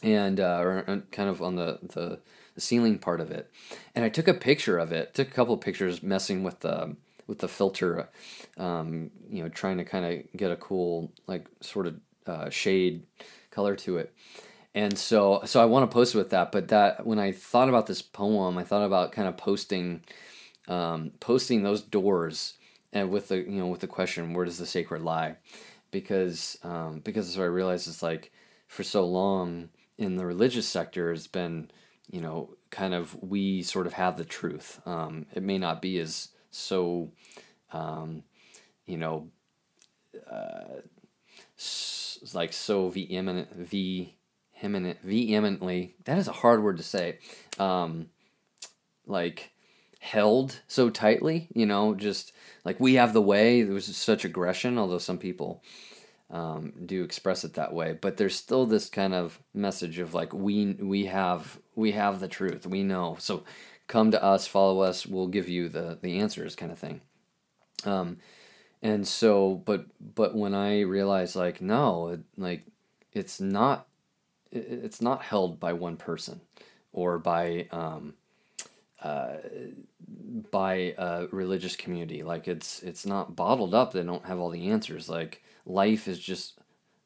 and 0.02 0.38
uh, 0.38 0.58
or 0.60 1.02
kind 1.10 1.30
of 1.30 1.40
on 1.40 1.56
the, 1.56 1.78
the 1.82 2.20
the 2.54 2.60
ceiling 2.60 2.98
part 2.98 3.22
of 3.22 3.30
it. 3.30 3.50
And 3.94 4.04
I 4.04 4.10
took 4.10 4.28
a 4.28 4.34
picture 4.34 4.76
of 4.76 4.92
it. 4.92 5.14
Took 5.14 5.28
a 5.28 5.32
couple 5.32 5.56
pictures 5.56 6.02
messing 6.02 6.42
with 6.42 6.60
the 6.60 6.96
with 7.26 7.38
the 7.38 7.48
filter, 7.48 8.08
um, 8.58 9.10
you 9.28 9.42
know, 9.42 9.48
trying 9.48 9.78
to 9.78 9.84
kind 9.84 10.04
of 10.04 10.38
get 10.38 10.50
a 10.50 10.56
cool 10.56 11.12
like 11.26 11.46
sort 11.60 11.86
of 11.86 11.94
uh, 12.26 12.50
shade 12.50 13.06
color 13.50 13.76
to 13.76 13.98
it. 13.98 14.14
And 14.74 14.98
so, 14.98 15.40
so 15.44 15.60
I 15.60 15.64
want 15.64 15.90
to 15.90 15.94
post 15.94 16.14
with 16.14 16.30
that. 16.30 16.52
But 16.52 16.68
that 16.68 17.06
when 17.06 17.18
I 17.18 17.32
thought 17.32 17.68
about 17.68 17.86
this 17.86 18.02
poem, 18.02 18.58
I 18.58 18.64
thought 18.64 18.84
about 18.84 19.12
kind 19.12 19.26
of 19.26 19.36
posting, 19.36 20.02
um, 20.68 21.12
posting 21.20 21.62
those 21.62 21.82
doors, 21.82 22.54
and 22.92 23.10
with 23.10 23.28
the 23.28 23.38
you 23.38 23.58
know 23.58 23.68
with 23.68 23.80
the 23.80 23.86
question, 23.86 24.34
where 24.34 24.44
does 24.44 24.58
the 24.58 24.66
sacred 24.66 25.02
lie? 25.02 25.36
Because 25.90 26.58
um, 26.62 27.00
because 27.00 27.32
so 27.32 27.42
I 27.42 27.46
realized 27.46 27.88
it's 27.88 28.02
like 28.02 28.32
for 28.68 28.82
so 28.82 29.06
long 29.06 29.70
in 29.96 30.16
the 30.16 30.26
religious 30.26 30.68
sector 30.68 31.10
has 31.10 31.26
been 31.26 31.70
you 32.10 32.20
know 32.20 32.50
kind 32.70 32.92
of 32.92 33.16
we 33.22 33.62
sort 33.62 33.86
of 33.86 33.94
have 33.94 34.18
the 34.18 34.24
truth. 34.24 34.80
Um, 34.84 35.26
it 35.32 35.42
may 35.42 35.56
not 35.56 35.80
be 35.80 35.98
as 35.98 36.28
so, 36.50 37.10
um, 37.72 38.22
you 38.86 38.96
know, 38.96 39.28
uh, 40.30 40.80
like 42.34 42.52
so 42.52 42.88
vehement, 42.88 43.54
vehement, 43.54 44.98
vehemently. 45.02 45.94
That 46.04 46.18
is 46.18 46.28
a 46.28 46.32
hard 46.32 46.62
word 46.62 46.76
to 46.78 46.82
say. 46.82 47.18
Um, 47.58 48.08
like 49.06 49.52
held 50.00 50.60
so 50.68 50.90
tightly, 50.90 51.48
you 51.54 51.66
know, 51.66 51.94
just 51.94 52.32
like 52.64 52.78
we 52.80 52.94
have 52.94 53.12
the 53.12 53.22
way. 53.22 53.62
There 53.62 53.74
was 53.74 53.94
such 53.96 54.24
aggression, 54.24 54.78
although 54.78 54.98
some 54.98 55.18
people 55.18 55.62
um, 56.30 56.72
do 56.84 57.02
express 57.02 57.44
it 57.44 57.54
that 57.54 57.72
way. 57.72 57.96
But 58.00 58.16
there's 58.16 58.34
still 58.34 58.66
this 58.66 58.88
kind 58.88 59.14
of 59.14 59.38
message 59.54 59.98
of 59.98 60.14
like 60.14 60.32
we 60.32 60.74
we 60.74 61.06
have 61.06 61.58
we 61.74 61.92
have 61.92 62.20
the 62.20 62.28
truth. 62.28 62.66
We 62.66 62.82
know. 62.82 63.16
So 63.18 63.44
come 63.86 64.10
to 64.10 64.22
us, 64.22 64.46
follow 64.46 64.80
us. 64.80 65.06
We'll 65.06 65.28
give 65.28 65.48
you 65.48 65.68
the 65.68 65.98
the 66.00 66.18
answers, 66.18 66.56
kind 66.56 66.72
of 66.72 66.78
thing. 66.78 67.00
Um, 67.84 68.18
and 68.86 69.06
so, 69.06 69.56
but 69.64 69.86
but 70.14 70.36
when 70.36 70.54
I 70.54 70.82
realized 70.82 71.34
like 71.34 71.60
no, 71.60 72.10
it, 72.10 72.20
like 72.36 72.62
it's 73.12 73.40
not 73.40 73.88
it, 74.52 74.58
it's 74.70 75.00
not 75.00 75.22
held 75.22 75.58
by 75.58 75.72
one 75.72 75.96
person 75.96 76.40
or 76.92 77.18
by 77.18 77.66
um, 77.72 78.14
uh, 79.02 79.38
by 80.52 80.94
a 80.96 81.26
religious 81.32 81.74
community. 81.74 82.22
Like 82.22 82.46
it's 82.46 82.80
it's 82.84 83.04
not 83.04 83.34
bottled 83.34 83.74
up. 83.74 83.92
They 83.92 84.04
don't 84.04 84.24
have 84.24 84.38
all 84.38 84.50
the 84.50 84.68
answers. 84.68 85.08
Like 85.08 85.42
life 85.64 86.06
is 86.06 86.20
just 86.20 86.60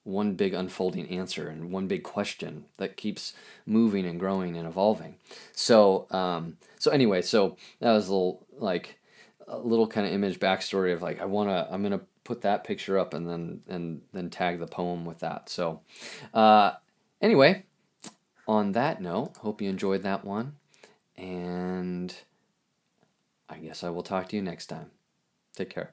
one 0.05 0.35
big 0.35 0.53
unfolding 0.53 1.09
answer 1.09 1.49
and 1.49 1.73
one 1.73 1.87
big 1.87 2.03
question 2.03 2.67
that 2.77 2.99
keeps 2.99 3.33
moving 3.65 4.05
and 4.05 4.21
growing 4.21 4.59
and 4.59 4.69
evolving. 4.69 5.17
So 5.53 6.07
um, 6.11 6.59
so 6.79 6.91
anyway, 6.91 7.23
so 7.23 7.57
that 7.79 7.93
was 7.93 8.09
a 8.09 8.13
little 8.13 8.47
like 8.59 9.00
a 9.51 9.59
little 9.59 9.87
kind 9.87 10.07
of 10.07 10.13
image 10.13 10.39
backstory 10.39 10.95
of 10.95 11.03
like 11.03 11.21
I 11.21 11.25
wanna 11.27 11.69
I'm 11.71 11.83
gonna 11.83 12.01
put 12.25 12.43
that 12.43 12.65
picture 12.65 12.99
up 12.99 13.13
and 13.13 13.29
then 13.29 13.61
and 13.69 14.03
then 14.13 14.31
tag 14.31 14.61
the 14.61 14.67
poem 14.67 15.05
with 15.05 15.19
that. 15.21 15.49
So 15.49 15.81
uh, 16.33 16.73
anyway, 17.21 17.65
on 18.47 18.73
that 18.73 19.03
note, 19.03 19.37
hope 19.39 19.61
you 19.61 19.69
enjoyed 19.69 20.03
that 20.05 20.25
one, 20.25 20.57
and 21.17 22.15
I 23.49 23.59
guess 23.59 23.85
I 23.85 23.91
will 23.91 24.03
talk 24.03 24.29
to 24.29 24.37
you 24.37 24.43
next 24.43 24.67
time. 24.67 24.91
Take 25.55 25.71
care. 25.71 25.93